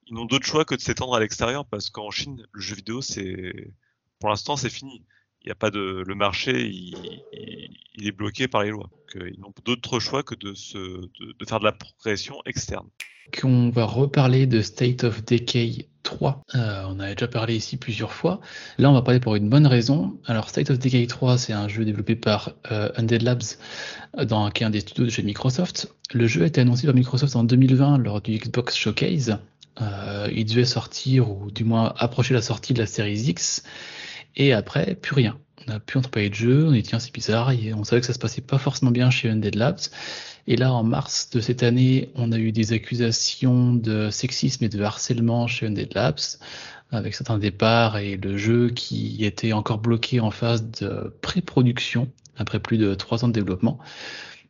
[0.06, 3.00] ils n'ont d'autre choix que de s'étendre à l'extérieur parce qu'en Chine, le jeu vidéo,
[3.00, 3.72] c'est,
[4.20, 5.02] pour l'instant, c'est fini.
[5.42, 8.90] Il n'y a pas de, le marché, il, est bloqué par les lois.
[9.14, 12.88] ils n'ont d'autre choix que de, se, de faire de la progression externe
[13.32, 16.42] qu'on va reparler de State of Decay 3.
[16.54, 18.40] Euh, on avait déjà parlé ici plusieurs fois.
[18.78, 20.16] Là, on va parler pour une bonne raison.
[20.26, 23.42] Alors, State of Decay 3, c'est un jeu développé par euh, Undead Labs,
[24.18, 25.92] euh, dans, qui est un des studios de chez Microsoft.
[26.12, 29.38] Le jeu a été annoncé par Microsoft en 2020 lors du Xbox Showcase.
[30.30, 33.64] il devait sortir, ou du moins approcher la sortie de la série X.
[34.36, 35.38] Et après, plus rien.
[35.66, 38.12] On n'a plus entrepris de jeu, on dit tiens c'est bizarre, on savait que ça
[38.12, 39.80] se passait pas forcément bien chez Undead Labs.
[40.46, 44.68] Et là, en mars de cette année, on a eu des accusations de sexisme et
[44.68, 46.20] de harcèlement chez Undead Labs,
[46.90, 52.60] avec certains départs et le jeu qui était encore bloqué en phase de pré-production après
[52.60, 53.78] plus de trois ans de développement.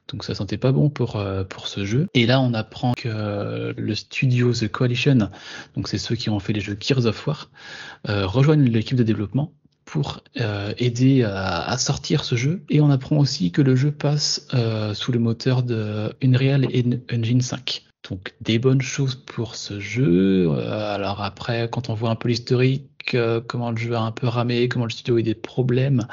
[0.08, 2.08] Donc ça sentait pas bon pour euh, pour ce jeu.
[2.12, 5.30] Et là, on apprend que le studio The Coalition,
[5.76, 7.50] donc c'est ceux qui ont fait les jeux Gears of War,
[8.08, 9.52] euh, rejoignent l'équipe de développement
[9.84, 12.62] pour euh, aider à, sortir ce jeu.
[12.70, 16.66] Et on apprend aussi que le jeu passe euh, sous le moteur de Unreal
[17.12, 17.84] Engine 5.
[18.08, 20.48] Donc des bonnes choses pour ce jeu.
[20.50, 23.16] Euh, alors après, quand on voit un peu l'historique,
[23.46, 26.06] comment le jeu a un peu ramé, comment le studio a eu des problèmes,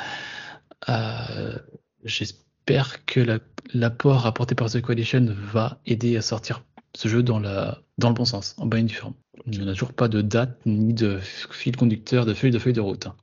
[2.03, 3.39] j'espère que
[3.73, 6.63] l'apport apporté par The Coalition va aider à sortir
[6.95, 9.13] ce jeu dans, la, dans le bon sens, en bonne et due forme.
[9.47, 12.73] Il n'y a toujours pas de date ni de fil conducteur, de feuille de feuille
[12.73, 13.07] de route.
[13.07, 13.15] Hein.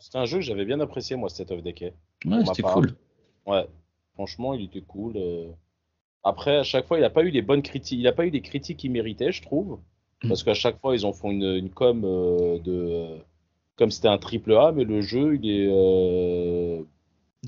[0.00, 1.94] C'était un, jeu que j'avais bien apprécié, moi, State of Decay.
[2.24, 2.94] Ouais, c'était cool.
[3.46, 3.66] Ouais,
[4.14, 5.14] franchement, il était cool.
[5.16, 5.48] Euh.
[6.24, 7.98] Après, à chaque fois, il n'a pas eu les bonnes critiques.
[7.98, 9.78] Il n'a pas eu des critiques qu'il méritait, je trouve.
[10.22, 10.28] Mm.
[10.28, 13.18] Parce qu'à chaque fois, ils ont fait une, une com euh, de.
[13.76, 15.68] Comme c'était un triple A, mais le jeu, il est.
[15.70, 16.82] Euh...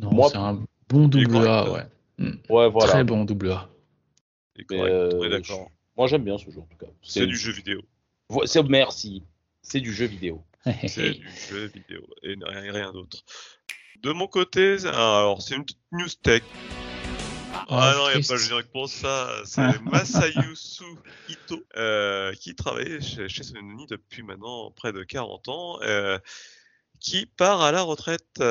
[0.01, 1.83] Non, c'est un bon double A, ouais.
[2.19, 2.31] Mm.
[2.49, 2.89] Ouais, voilà.
[2.89, 3.69] Très bon double A.
[4.73, 5.71] Euh, d'accord.
[5.97, 6.91] Moi, j'aime bien ce jeu, en tout cas.
[7.03, 7.83] C'est du jeu vidéo.
[8.69, 9.23] Merci.
[9.63, 10.45] C'est du jeu vidéo.
[10.87, 13.25] c'est du jeu vidéo et rien, d'autre.
[14.03, 16.43] De mon côté, alors c'est une petite news tech.
[17.53, 19.31] ah, ah non, il n'y a pas le générique pour ça.
[19.45, 20.85] C'est Masayusu
[21.29, 26.19] Ito, euh, qui travaillait chez, chez, Sony depuis maintenant près de 40 ans, euh,
[26.99, 28.43] qui part à la retraite.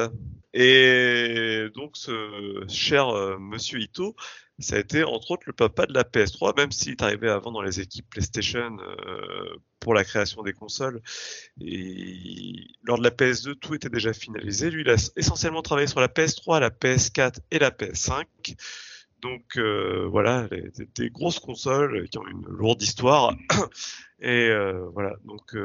[0.53, 4.15] Et donc, ce cher euh, monsieur Ito
[4.59, 7.51] ça a été entre autres le papa de la PS3, même s'il est arrivé avant
[7.51, 11.01] dans les équipes PlayStation euh, pour la création des consoles.
[11.61, 14.69] Et lors de la PS2, tout était déjà finalisé.
[14.69, 18.25] Lui, il a essentiellement travaillé sur la PS3, la PS4 et la PS5.
[19.21, 20.47] Donc euh, voilà,
[20.95, 23.35] des, grosses consoles qui ont une lourde histoire.
[24.19, 25.55] et euh, voilà, donc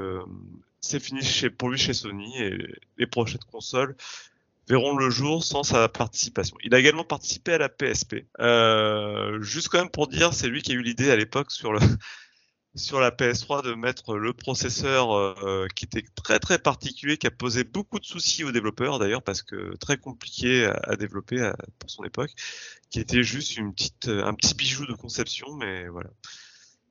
[0.81, 2.59] c'est fini chez, pour lui chez Sony et
[2.99, 3.97] les prochaines consoles
[4.69, 6.57] verront le jour sans sa participation.
[6.63, 8.27] Il a également participé à la PSP.
[8.41, 11.73] Euh, juste quand même pour dire, c'est lui qui a eu l'idée à l'époque sur
[11.73, 11.81] le
[12.77, 17.31] sur la PS3 de mettre le processeur euh, qui était très très particulier, qui a
[17.31, 22.03] posé beaucoup de soucis aux développeurs d'ailleurs parce que très compliqué à, développer pour son
[22.03, 22.33] époque,
[22.91, 26.11] qui était juste une petite un petit bijou de conception, mais voilà.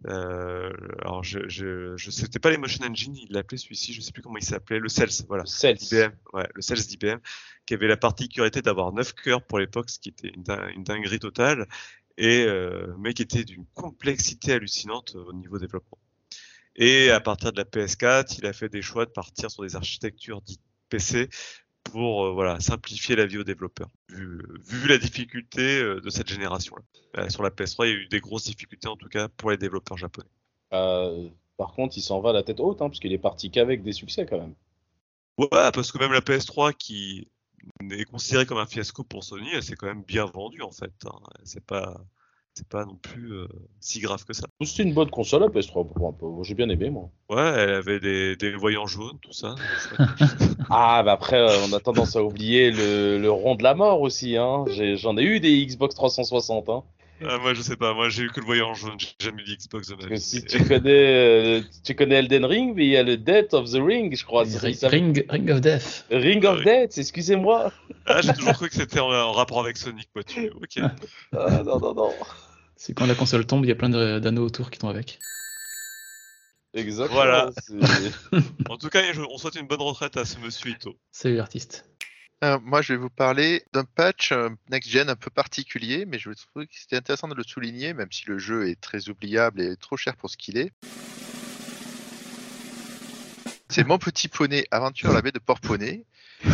[0.07, 4.11] Euh, alors je je, je c'était pas les Motion Engine, il l'appelait celui-ci, je sais
[4.11, 5.45] plus comment il s'appelait, le Cels, voilà.
[5.45, 5.77] Cels.
[5.77, 7.19] d'IBM, ouais, le Cels d'IBM,
[7.65, 10.83] qui avait la particularité d'avoir 9 cœurs pour l'époque, ce qui était une, din- une
[10.83, 11.67] dinguerie totale,
[12.17, 15.97] et euh, mais qui était d'une complexité hallucinante au niveau développement.
[16.75, 19.75] Et à partir de la PS4, il a fait des choix de partir sur des
[19.75, 21.29] architectures dites PC
[21.93, 23.89] pour euh, voilà simplifier la vie aux développeurs.
[24.09, 26.81] Vu, vu la difficulté euh, de cette génération-là.
[27.21, 29.51] Euh, sur la PS3, il y a eu des grosses difficultés en tout cas pour
[29.51, 30.27] les développeurs japonais.
[30.73, 33.83] Euh, par contre, il s'en va la tête haute, hein, parce qu'il est parti qu'avec
[33.83, 34.55] des succès quand même.
[35.37, 37.27] Ouais, parce que même la PS3 qui
[37.91, 40.93] est considérée comme un fiasco pour Sony, elle s'est quand même bien vendue en fait.
[41.05, 41.19] hein.
[41.43, 42.03] C'est pas,
[42.55, 43.47] c'est pas non plus euh,
[43.79, 44.43] si grave que ça.
[44.63, 46.27] C'était une bonne console la PS3 pour un peu.
[46.27, 47.09] Moi, J'ai bien aimé moi.
[47.29, 49.55] Ouais, elle avait des, des voyants jaunes, tout ça.
[50.69, 54.01] Ah, bah après, euh, on a tendance à oublier le, le rond de la mort
[54.01, 54.37] aussi.
[54.37, 54.65] Hein.
[54.69, 56.69] J'ai- J'en ai eu des Xbox 360.
[56.69, 56.83] Hein.
[57.27, 57.93] Ah, moi, je sais pas.
[57.93, 58.97] Moi, j'ai eu que le voyant jaune.
[58.99, 60.19] J'ai jamais eu d'Xbox de ma vie.
[60.19, 63.69] si tu connais, euh, tu connais Elden Ring, mais il y a le Death of
[63.71, 64.43] the Ring, je crois.
[64.43, 66.05] Ring, Ring, Ring of Death.
[66.11, 66.63] Ring of Ah.
[66.63, 67.71] Death, excusez-moi.
[68.05, 70.23] Ah, j'ai toujours cru que c'était en, en rapport avec Sonic, quoi.
[70.23, 70.49] Tu...
[70.49, 70.77] Ok.
[71.35, 72.11] Ah, non, non, non.
[72.75, 75.19] C'est quand la console tombe, il y a plein d'anneaux autour qui tombent avec.
[76.73, 77.15] Exactement.
[77.21, 77.51] Voilà.
[78.69, 79.01] En tout cas,
[79.31, 80.95] on souhaite une bonne retraite à ce monsieur Ito.
[81.11, 81.85] Salut l'artiste.
[82.43, 86.29] Euh, moi, je vais vous parler d'un patch euh, next-gen un peu particulier, mais je
[86.31, 89.77] trouvais que c'était intéressant de le souligner, même si le jeu est très oubliable et
[89.77, 90.71] trop cher pour ce qu'il est.
[93.69, 96.05] C'est Mon Petit Poney Aventure à la baie de Port Poney,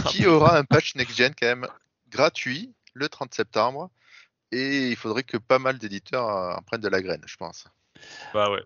[0.08, 1.68] qui aura un patch next-gen quand même
[2.10, 3.90] gratuit le 30 septembre.
[4.52, 7.66] Et il faudrait que pas mal d'éditeurs euh, en prennent de la graine, je pense.
[8.34, 8.64] Bah ouais.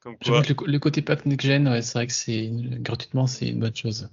[0.00, 0.42] Comme quoi.
[0.42, 4.10] le, côté pack next gen, ouais, c'est vrai que c'est gratuitement, c'est une bonne chose.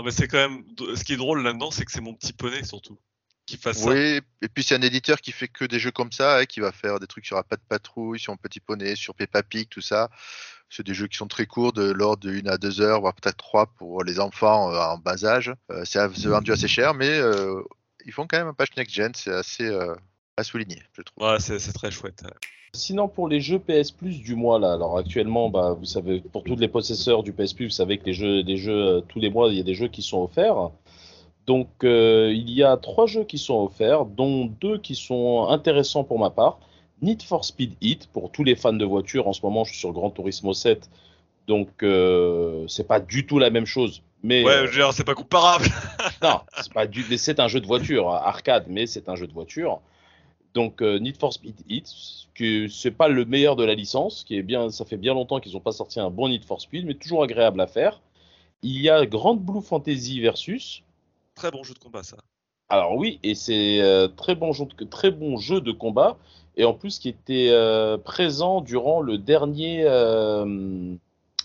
[0.00, 0.64] Non, mais c'est quand même.
[0.96, 2.98] Ce qui est drôle là-dedans, c'est que c'est mon petit poney surtout.
[3.44, 3.60] Qui.
[3.84, 6.60] Oui, et puis c'est un éditeur qui fait que des jeux comme ça, hein, qui
[6.60, 9.82] va faire des trucs sur Pas de Patrouille, sur Petit Poney, sur Peppa Pig, tout
[9.82, 10.08] ça.
[10.70, 13.12] C'est des jeux qui sont très courts, de l'ordre de 1 à 2 heures, voire
[13.12, 15.52] peut-être 3 pour les enfants euh, en bas âge.
[15.70, 17.60] Euh, c'est c'est vendu assez cher, mais euh,
[18.06, 19.94] ils font quand même un patch next-gen, c'est assez euh,
[20.40, 21.26] à souligner, je trouve.
[21.28, 22.22] Ouais, c'est c'est très chouette.
[22.24, 22.30] ouais.
[22.72, 26.44] Sinon, pour les jeux PS Plus du mois, là, alors actuellement, bah, vous savez, pour
[26.44, 29.48] tous les possesseurs du PS Plus, vous savez que les jeux, euh, tous les mois,
[29.48, 30.70] il y a des jeux qui sont offerts.
[31.46, 36.04] Donc, euh, il y a trois jeux qui sont offerts, dont deux qui sont intéressants
[36.04, 36.60] pour ma part.
[37.02, 39.80] Need for Speed Heat, pour tous les fans de voitures, en ce moment, je suis
[39.80, 40.88] sur Gran Turismo 7,
[41.48, 44.02] donc euh, c'est pas du tout la même chose.
[44.22, 45.64] Mais, Ouais, euh, je veux dire, c'est pas comparable.
[46.22, 49.16] non, c'est pas du, mais c'est un jeu de voiture, hein, arcade, mais c'est un
[49.16, 49.80] jeu de voiture.
[50.54, 51.88] Donc euh, Need for Speed Heat,
[52.34, 55.40] que c'est pas le meilleur de la licence, qui est bien, ça fait bien longtemps
[55.40, 58.00] qu'ils n'ont pas sorti un bon Need for Speed, mais toujours agréable à faire.
[58.62, 60.82] Il y a Grand Blue Fantasy versus.
[61.34, 62.16] Très bon jeu de combat, ça.
[62.68, 66.18] Alors oui, et c'est euh, très bon jeu, de, très bon jeu de combat,
[66.56, 70.94] et en plus qui était euh, présent durant le dernier, euh,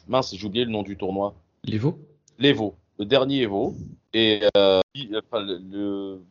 [0.08, 1.34] mince, j'ai oublié le nom du tournoi.
[1.64, 1.98] L'Evo
[2.38, 3.76] l'Evo, le dernier Evo.
[4.14, 4.82] Et euh,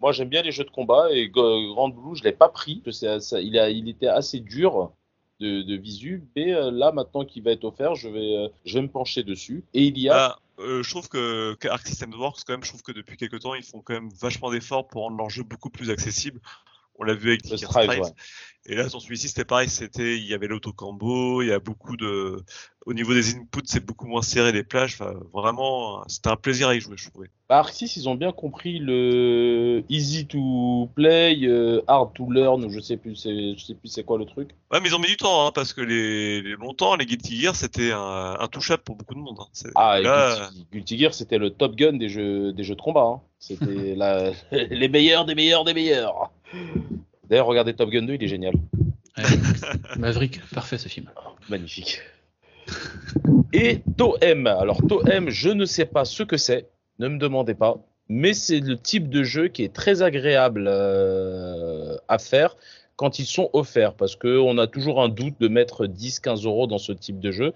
[0.00, 2.80] moi j'aime bien les jeux de combat et Go- Grand Blue je l'ai pas pris.
[2.84, 4.92] parce que ça- il, il était assez dur
[5.40, 8.82] de, visu, mais euh, là maintenant qu'il va être offert, je vais, euh, je vais
[8.82, 9.64] me pencher dessus.
[9.74, 12.64] Et il y a Ah, euh, je trouve que, que Arc System Works, quand même,
[12.64, 15.28] je trouve que depuis quelques temps, ils font quand même vachement d'efforts pour rendre leur
[15.28, 16.40] jeu beaucoup plus accessible.
[16.98, 18.10] On l'a vu avec le Ticker Strive, ouais.
[18.66, 19.68] Et là, sur celui-ci, c'était pareil.
[19.68, 22.42] C'était, il y avait l'autocambo, il y a beaucoup de,
[22.86, 24.94] au niveau des inputs, c'est beaucoup moins serré les plages.
[24.94, 27.28] Enfin, vraiment, c'était un plaisir à y jouer, je trouvais.
[27.50, 32.70] Bah, Arc 6, ils ont bien compris le easy to play, euh, hard to learn,
[32.70, 34.50] je sais plus, c'est- je sais plus c'est quoi le truc.
[34.72, 37.38] Ouais, mais ils ont mis du temps, hein, parce que les, les longtemps, les Guilty
[37.42, 39.36] Gear, c'était un, intouchable pour beaucoup de monde.
[39.40, 39.70] Hein.
[39.74, 42.80] Ah, et là, Guilty, Guilty Gear, c'était le Top Gun des jeux, des jeux de
[42.80, 43.02] combat.
[43.02, 43.20] hein.
[43.46, 46.30] C'était la- les meilleurs des meilleurs des meilleurs.
[47.28, 48.54] D'ailleurs, regardez Top Gun 2, il est génial.
[49.18, 49.24] Ouais.
[49.98, 51.10] Maverick, parfait ce film.
[51.48, 52.00] Magnifique.
[53.52, 54.46] Et Toem.
[54.46, 56.68] Alors, Toem, je ne sais pas ce que c'est.
[56.98, 57.76] Ne me demandez pas.
[58.08, 62.56] Mais c'est le type de jeu qui est très agréable euh, à faire
[62.96, 63.94] quand ils sont offerts.
[63.94, 67.52] Parce qu'on a toujours un doute de mettre 10-15 euros dans ce type de jeu.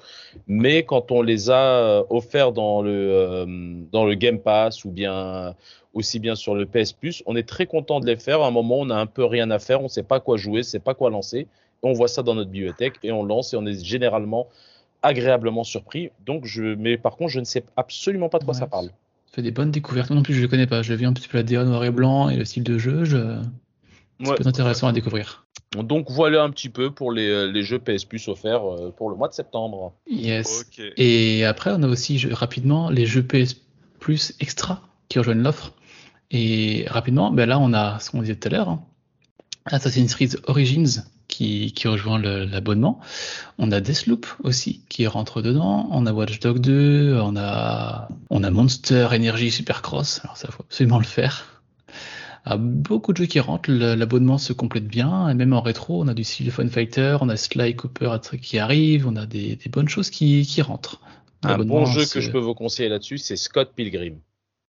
[0.47, 3.47] Mais quand on les a euh, offerts dans le, euh,
[3.93, 5.55] dans le Game Pass ou bien
[5.95, 8.43] aussi bien sur le PS Plus, on est très content de les faire.
[8.43, 10.37] À un moment, on a un peu rien à faire, on ne sait pas quoi
[10.37, 11.47] jouer, on ne sait pas quoi lancer.
[11.83, 14.49] On voit ça dans notre bibliothèque et on lance et on est généralement
[15.03, 16.11] agréablement surpris.
[16.27, 18.61] Donc, je, mais par contre, je ne sais absolument pas de quoi Ouais.
[18.61, 18.87] ça parle.
[18.87, 20.11] Ça fait des bonnes découvertes.
[20.11, 20.83] Non plus, je le connais pas.
[20.83, 23.05] Je vu un petit peu la DA noir et blanc et le style de jeu.
[23.05, 23.39] Je...
[24.21, 24.35] Ça Ouais.
[24.37, 25.47] peut être intéressant à découvrir.
[25.77, 29.17] Donc voilà un petit peu pour les, les jeux PS Plus offerts euh, pour le
[29.17, 29.93] mois de septembre.
[30.11, 30.65] Yes.
[30.97, 33.55] Et après, on a aussi rapidement les jeux PS
[34.01, 35.73] Plus Extra qui rejoignent l'offre.
[36.31, 38.83] Et rapidement, ben là, on a ce qu'on disait tout à l'heure hein,
[39.67, 43.01] Assassin's Creed Origins qui, qui rejoint l'abonnement.
[43.59, 45.87] On a Deathloop aussi qui rentre dedans.
[45.91, 47.19] On a Watch Dogs 2.
[47.23, 50.21] On a, on a Monster Energy Supercross.
[50.25, 51.58] Alors, ça, faut absolument le faire.
[52.45, 56.09] Ah, beaucoup de jeux qui rentrent, l'abonnement se complète bien, et même en rétro, on
[56.09, 59.89] a du Fun Fighter, on a Sly Cooper qui arrive, on a des, des bonnes
[59.89, 61.01] choses qui, qui rentrent.
[61.43, 64.21] Un bon jeu que je peux vous conseiller là-dessus, c'est Scott Pilgrim.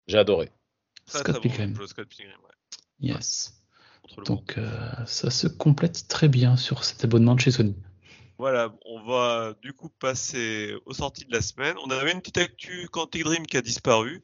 [0.07, 0.51] J'ai adoré.
[1.07, 1.77] Très, Scott très bon Pilgrim.
[1.77, 3.09] jeu, Scott Pilgrim, ouais.
[3.09, 3.59] Yes.
[4.27, 4.69] Donc euh,
[5.07, 7.75] ça se complète très bien sur cet abonnement de chez Sony.
[8.39, 11.77] Voilà, on va du coup passer aux sorties de la semaine.
[11.85, 14.23] On avait une petite actu Quantic Dream qui a disparu.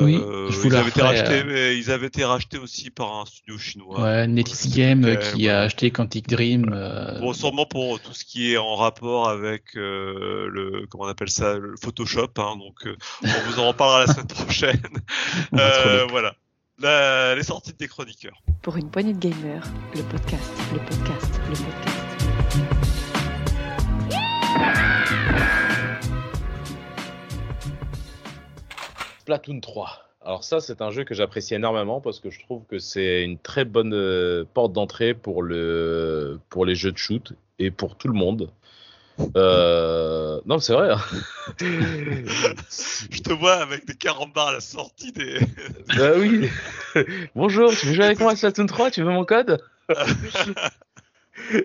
[0.00, 1.44] Oui, Euh, je vous ils, avaient été rachetés, euh.
[1.46, 4.00] mais ils avaient été rachetés aussi par un studio chinois.
[4.00, 6.70] Ouais, Netis Game euh, ouais, qui a acheté Quantic Dream.
[6.72, 11.08] euh, Bon, sûrement pour tout ce qui est en rapport avec euh, le comment on
[11.08, 12.28] appelle ça, le Photoshop.
[12.38, 14.80] Hein, donc, euh, on vous en reparlera la semaine prochaine.
[15.54, 16.34] Euh, voilà,
[16.80, 18.42] La- les sorties des chroniqueurs.
[18.62, 19.64] Pour une poignée de gamers,
[19.94, 22.01] le podcast, le podcast, le podcast.
[29.32, 29.88] Splatoon 3.
[30.24, 33.38] Alors ça, c'est un jeu que j'apprécie énormément parce que je trouve que c'est une
[33.38, 38.08] très bonne euh, porte d'entrée pour, le, pour les jeux de shoot et pour tout
[38.08, 38.50] le monde.
[39.36, 40.90] Euh, Non, c'est vrai.
[40.92, 41.00] hein.
[43.10, 45.38] Je te vois avec des carambars à la sortie des.
[45.96, 46.50] bah oui.
[47.34, 49.64] Bonjour, tu veux jouer avec moi à Splatoon 3 Tu veux mon code?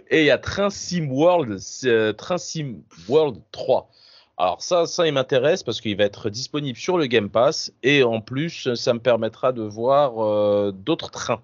[0.10, 2.78] Et il y a Train Sim World, euh, Train Sim
[3.10, 3.90] World 3.
[4.38, 8.04] Alors ça, ça, il m'intéresse parce qu'il va être disponible sur le Game Pass et
[8.04, 11.42] en plus, ça me permettra de voir euh, d'autres trains.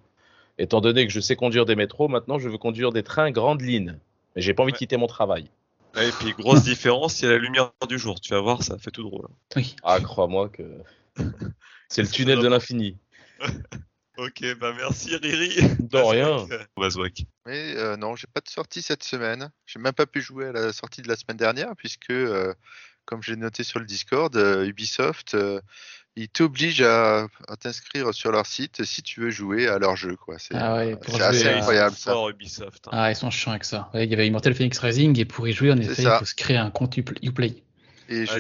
[0.59, 3.61] Étant donné que je sais conduire des métros, maintenant je veux conduire des trains grande
[3.61, 3.97] ligne.
[4.35, 5.49] Mais j'ai pas envie de quitter mon travail.
[5.99, 8.19] Et puis grosse différence, il y a la lumière du jour.
[8.21, 9.27] Tu vas voir, ça fait tout drôle.
[9.55, 9.75] Oui.
[9.83, 10.63] Ah, crois-moi que
[11.89, 12.97] c'est le tunnel de l'infini.
[14.17, 15.55] Ok, bah merci Riri.
[15.79, 16.45] De rien.
[16.77, 17.25] Bazouak.
[17.45, 19.49] Mais euh, non, j'ai pas de sortie cette semaine.
[19.65, 22.53] J'ai même pas pu jouer à la sortie de la semaine dernière puisque, euh,
[23.05, 25.59] comme j'ai noté sur le Discord, euh, Ubisoft, euh,
[26.15, 30.15] ils t'obligent à, à t'inscrire sur leur site si tu veux jouer à leur jeu.
[30.15, 30.37] Quoi.
[30.37, 32.11] C'est Ah ouais, euh, pour c'est jouer assez à- incroyable ça.
[32.11, 32.87] Fort Ubisoft.
[32.87, 32.91] hein.
[32.93, 33.89] Ah, ils sont chiants avec ça.
[33.95, 36.25] Ouais, il y avait Immortal Phoenix Rising et pour y jouer, en effet, il faut
[36.25, 37.63] se créer un compte Upl- Uplay.
[38.09, 38.31] Et je,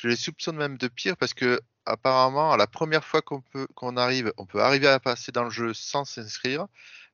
[0.00, 3.98] Je les soupçonne même de pire parce que apparemment, la première fois qu'on peut qu'on
[3.98, 6.66] arrive, on peut arriver à passer dans le jeu sans s'inscrire,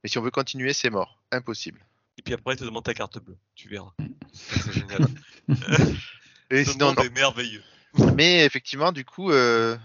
[0.03, 1.85] mais si on veut continuer, c'est mort, impossible.
[2.17, 3.37] Et puis après, il te demande ta carte bleue.
[3.57, 3.93] Tu verras.
[4.33, 5.01] C'est génial.
[6.51, 7.65] Et Ce sinon, est merveilleux.
[8.15, 9.77] Mais effectivement, du coup, euh,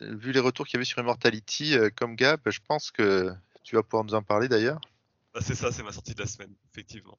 [0.00, 3.32] vu les retours qu'il y avait sur Immortality, euh, comme Gab, je pense que
[3.62, 4.80] tu vas pouvoir nous en parler d'ailleurs.
[5.32, 7.18] Bah, c'est ça, c'est ma sortie de la semaine, effectivement.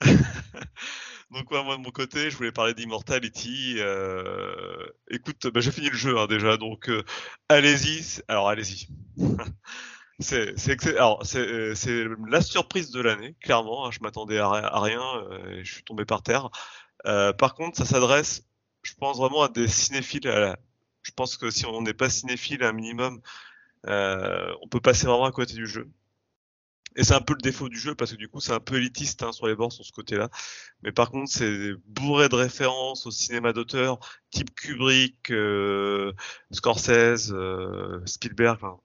[1.30, 3.76] Donc ouais, moi de mon côté, je voulais parler d'Immortality.
[3.78, 4.86] Euh...
[5.10, 7.02] Écoute, bah, j'ai fini le jeu hein, déjà, donc euh,
[7.48, 8.22] allez-y.
[8.28, 8.88] Alors allez-y.
[10.20, 13.86] c'est euh, c'est la surprise de l'année, clairement.
[13.86, 16.50] hein, je m'attendais à, ri- à rien, euh, je suis tombé par terre.
[17.06, 18.44] Euh, par contre, ça s'adresse,
[18.82, 20.28] je pense vraiment à des cinéphiles.
[20.28, 20.58] à la-
[21.02, 23.20] Je pense que si on n'est pas cinéphile un minimum,
[23.88, 25.88] euh, on peut passer vraiment à côté du jeu.
[26.96, 28.76] Et c'est un peu le défaut du jeu parce que du coup c'est un peu
[28.76, 30.28] élitiste hein, sur les bords sur ce côté-là.
[30.82, 36.12] Mais par contre c'est bourré de références au cinéma d'auteur type Kubrick, euh,
[36.50, 38.80] Scorsese, euh, Spielberg, enfin,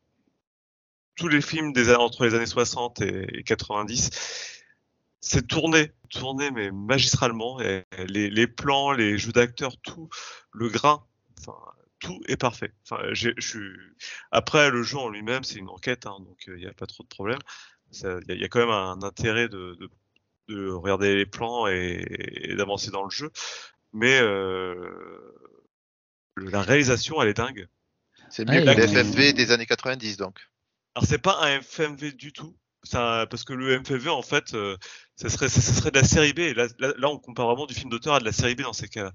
[1.15, 4.09] tous les films des entre les années 60 et, et 90.
[5.21, 7.59] C'est tourné, tourné mais magistralement.
[7.61, 10.09] Et les, les plans, les jeux d'acteurs, tout,
[10.51, 11.03] le grain,
[11.39, 11.57] enfin
[11.99, 12.73] tout est parfait.
[12.83, 13.71] Enfin, je suis
[14.31, 17.03] après le jeu en lui-même c'est une enquête, hein, donc il n'y a pas trop
[17.03, 17.39] de problème
[18.03, 19.89] il y, a- il y a quand même un intérêt de, de,
[20.53, 22.05] de regarder les plans et,
[22.49, 23.31] et d'avancer dans le jeu.
[23.93, 24.75] Mais euh,
[26.35, 27.67] le- la réalisation, elle est dingue.
[28.29, 30.39] C'est Ouais, mieux que ils ont- l'FFV des années 90, donc.
[30.95, 32.55] Alors c'est pas un FMV du tout.
[32.93, 34.77] Un- parce que le FMV en fait, euh,
[35.15, 36.39] ça serait ça, ça serait de la série B.
[36.39, 38.61] Et là, là, là, on compare vraiment du film d'auteur à de la série B
[38.61, 39.11] dans ces cas-là.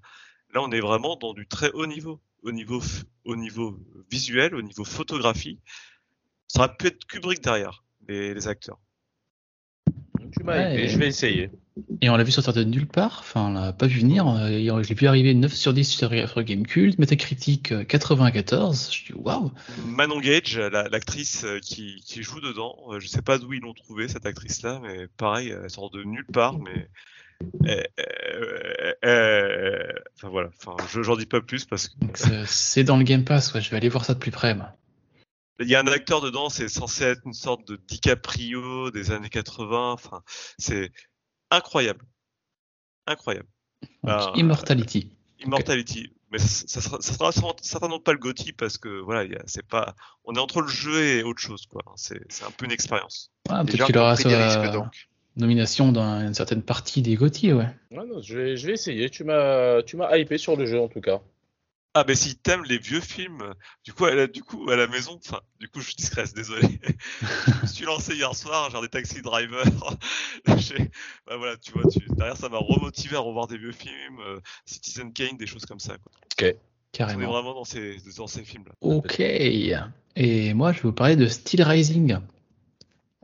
[0.53, 2.83] Là, on est vraiment dans du très haut niveau, au niveau
[3.25, 3.79] au niveau
[4.11, 5.61] visuel, au niveau photographie.
[6.49, 8.79] Ça aurait pu être Kubrick derrière les, les acteurs.
[10.37, 11.51] Tu m'as Ouais, aidé, et- je vais essayer.
[12.03, 14.49] Et on l'a vu sortir de nulle part, enfin on l'a pas vu venir, euh,
[14.83, 19.13] je l'ai vu arriver 9 sur 10 sur, sur Gamecult, Metacritic euh, 94, je dis
[19.19, 19.51] waouh
[19.87, 23.61] Manon Gage, la- l'actrice euh, qui, qui joue dedans, euh, je sais pas d'où ils
[23.61, 26.89] l'ont trouvée cette actrice-là, mais pareil, elle sort de nulle part, mais
[27.67, 32.85] euh, euh, euh, enfin voilà, enfin je j'en dis pas plus parce que c'est- c'est
[32.85, 34.73] dans le Game Pass, ouais, je vais aller voir ça de plus près moi.
[35.65, 39.29] Il y a un acteur dedans, c'est censé être une sorte de DiCaprio des années
[39.29, 39.93] 80.
[39.93, 40.23] Enfin,
[40.59, 40.91] c'est
[41.51, 42.05] incroyable,
[43.07, 43.49] incroyable.
[43.83, 45.11] Donc, Ah, Immortality.
[45.45, 46.13] Immortality.
[46.33, 49.43] Mais ça, sera, ça sera certainement- pas le Gotti parce que voilà, il y a-
[49.47, 51.83] c'est pas, on est entre le jeu et autre chose quoi.
[51.97, 53.33] C'est, c'est un peu une expérience.
[53.49, 55.09] Ah, Peut-être qu'il aura sa risques, donc.
[55.37, 57.75] nomination dans une certaine partie des GOTY, ouais.
[57.91, 59.11] Non, je, vais, je vais essayer.
[59.11, 61.21] Tu m'as, tu m'as hypé sur le jeu en tout cas.
[61.95, 63.43] Ah, mais si t'aimes les vieux films,
[63.85, 66.81] du coup, à la, du coup, à la maison, enfin, du coup, je discrète, désolé.
[67.21, 69.65] je me suis lancé hier soir, genre des taxi drivers.
[71.27, 74.39] Bah voilà, tu vois, tu, derrière, ça m'a remotivé à revoir des vieux films, euh,
[74.67, 75.97] Citizen Kane, des choses comme ça.
[75.99, 76.13] Quoi.
[76.43, 76.57] On est
[76.93, 77.33] Carrément.
[77.33, 78.73] vraiment dans ces, dans ces films-là.
[78.81, 79.21] Ok.
[79.21, 82.19] Et moi, je vais vous parler de Steel Rising,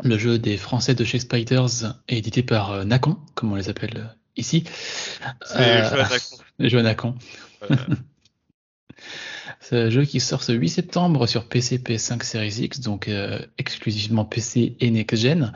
[0.02, 3.96] le jeu des Français de chez Spiders, édité par euh, Nacon, comme on les appelle
[3.96, 4.06] euh,
[4.36, 4.64] ici.
[5.44, 6.06] C'est Euh.
[6.60, 7.76] Euh,
[9.68, 13.40] C'est un jeu qui sort ce 8 septembre sur PC, PS5, Series X, donc euh,
[13.58, 15.52] exclusivement PC et Next Gen.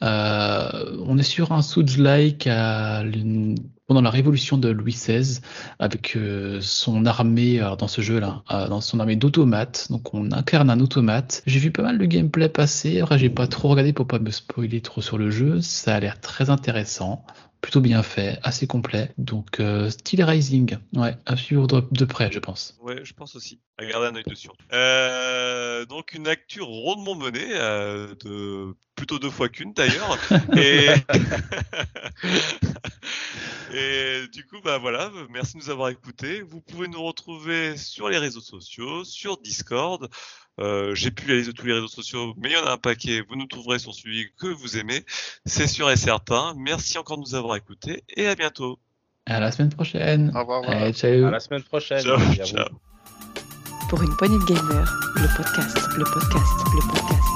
[0.00, 5.40] Euh, on est sur un Souls-like pendant la révolution de Louis XVI,
[5.80, 9.88] avec euh, son armée, dans ce jeu-là, dans son armée d'automates.
[9.90, 11.42] Donc on incarne un automate.
[11.46, 13.00] J'ai vu pas mal de gameplay passer.
[13.00, 15.60] Après, j'ai pas trop regardé pour pas me spoiler trop sur le jeu.
[15.62, 17.24] Ça a l'air très intéressant
[17.60, 19.12] plutôt bien fait, assez complet.
[19.18, 22.76] Donc, euh, Steel Rising, ouais, à suivre de, de près, je pense.
[22.80, 23.60] Ouais, je pense aussi.
[23.78, 24.48] À garder un œil dessus.
[24.72, 30.18] Euh, donc une actu rondement menée, euh, de plutôt deux fois qu'une d'ailleurs.
[30.56, 30.88] et...
[33.74, 36.42] et du coup, bah voilà, merci de nous avoir écoutés.
[36.42, 40.08] Vous pouvez nous retrouver sur les réseaux sociaux, sur Discord.
[40.58, 42.72] Euh, J'ai plus la liste de tous les réseaux sociaux, mais il y en a
[42.72, 43.22] un paquet.
[43.28, 45.04] Vous nous trouverez sur celui que vous aimez.
[45.46, 46.54] C'est sûr et certain.
[46.56, 48.78] Merci encore de nous avoir écoutés et à bientôt.
[49.26, 50.32] À la semaine prochaine.
[50.34, 50.62] Au revoir.
[50.68, 51.26] Allez, ciao.
[51.26, 52.02] À la semaine prochaine.
[52.02, 52.68] Ciao, ciao.
[53.88, 57.27] Pour une poignée de podcast, le podcast, le podcast, le podcast.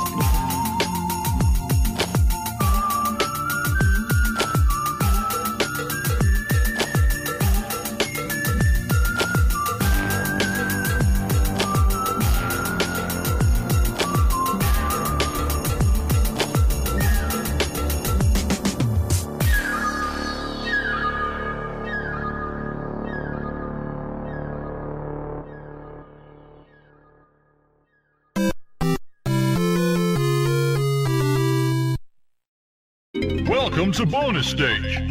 [33.93, 35.03] To bonus stage.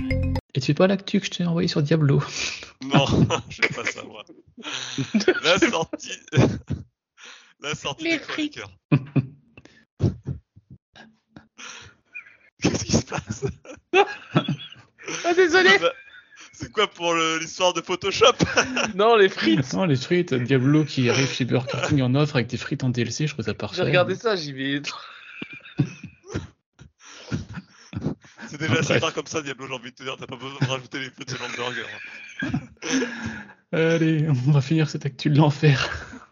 [0.56, 2.22] Et tu fais pas l'actu que je t'ai envoyé sur Diablo?
[2.82, 3.06] Non,
[3.50, 4.24] je fais pas ça moi.
[5.44, 6.20] La sortie.
[7.62, 8.72] La sortie Les des chroniqueurs.
[12.62, 13.46] Qu'est-ce qui se passe?
[13.94, 15.78] Ah, désolé.
[15.80, 15.92] Bah,
[16.54, 18.34] C'est quoi pour l'histoire de Photoshop?
[18.96, 19.74] Non, les frites.
[19.74, 22.90] Non, les frites, Diablo qui arrive chez Burger King en offre avec des frites en
[22.90, 23.78] DLC, je trouve ça parfait.
[23.78, 24.82] J'ai regardé ça, j'y vais.
[28.48, 30.58] C'est déjà assez rare comme ça, Diablo, j'ai envie de te dire, t'as pas besoin
[30.62, 31.86] de rajouter les frites sur l'hamburger.
[33.72, 36.12] Allez, on va finir cette actu de l'enfer.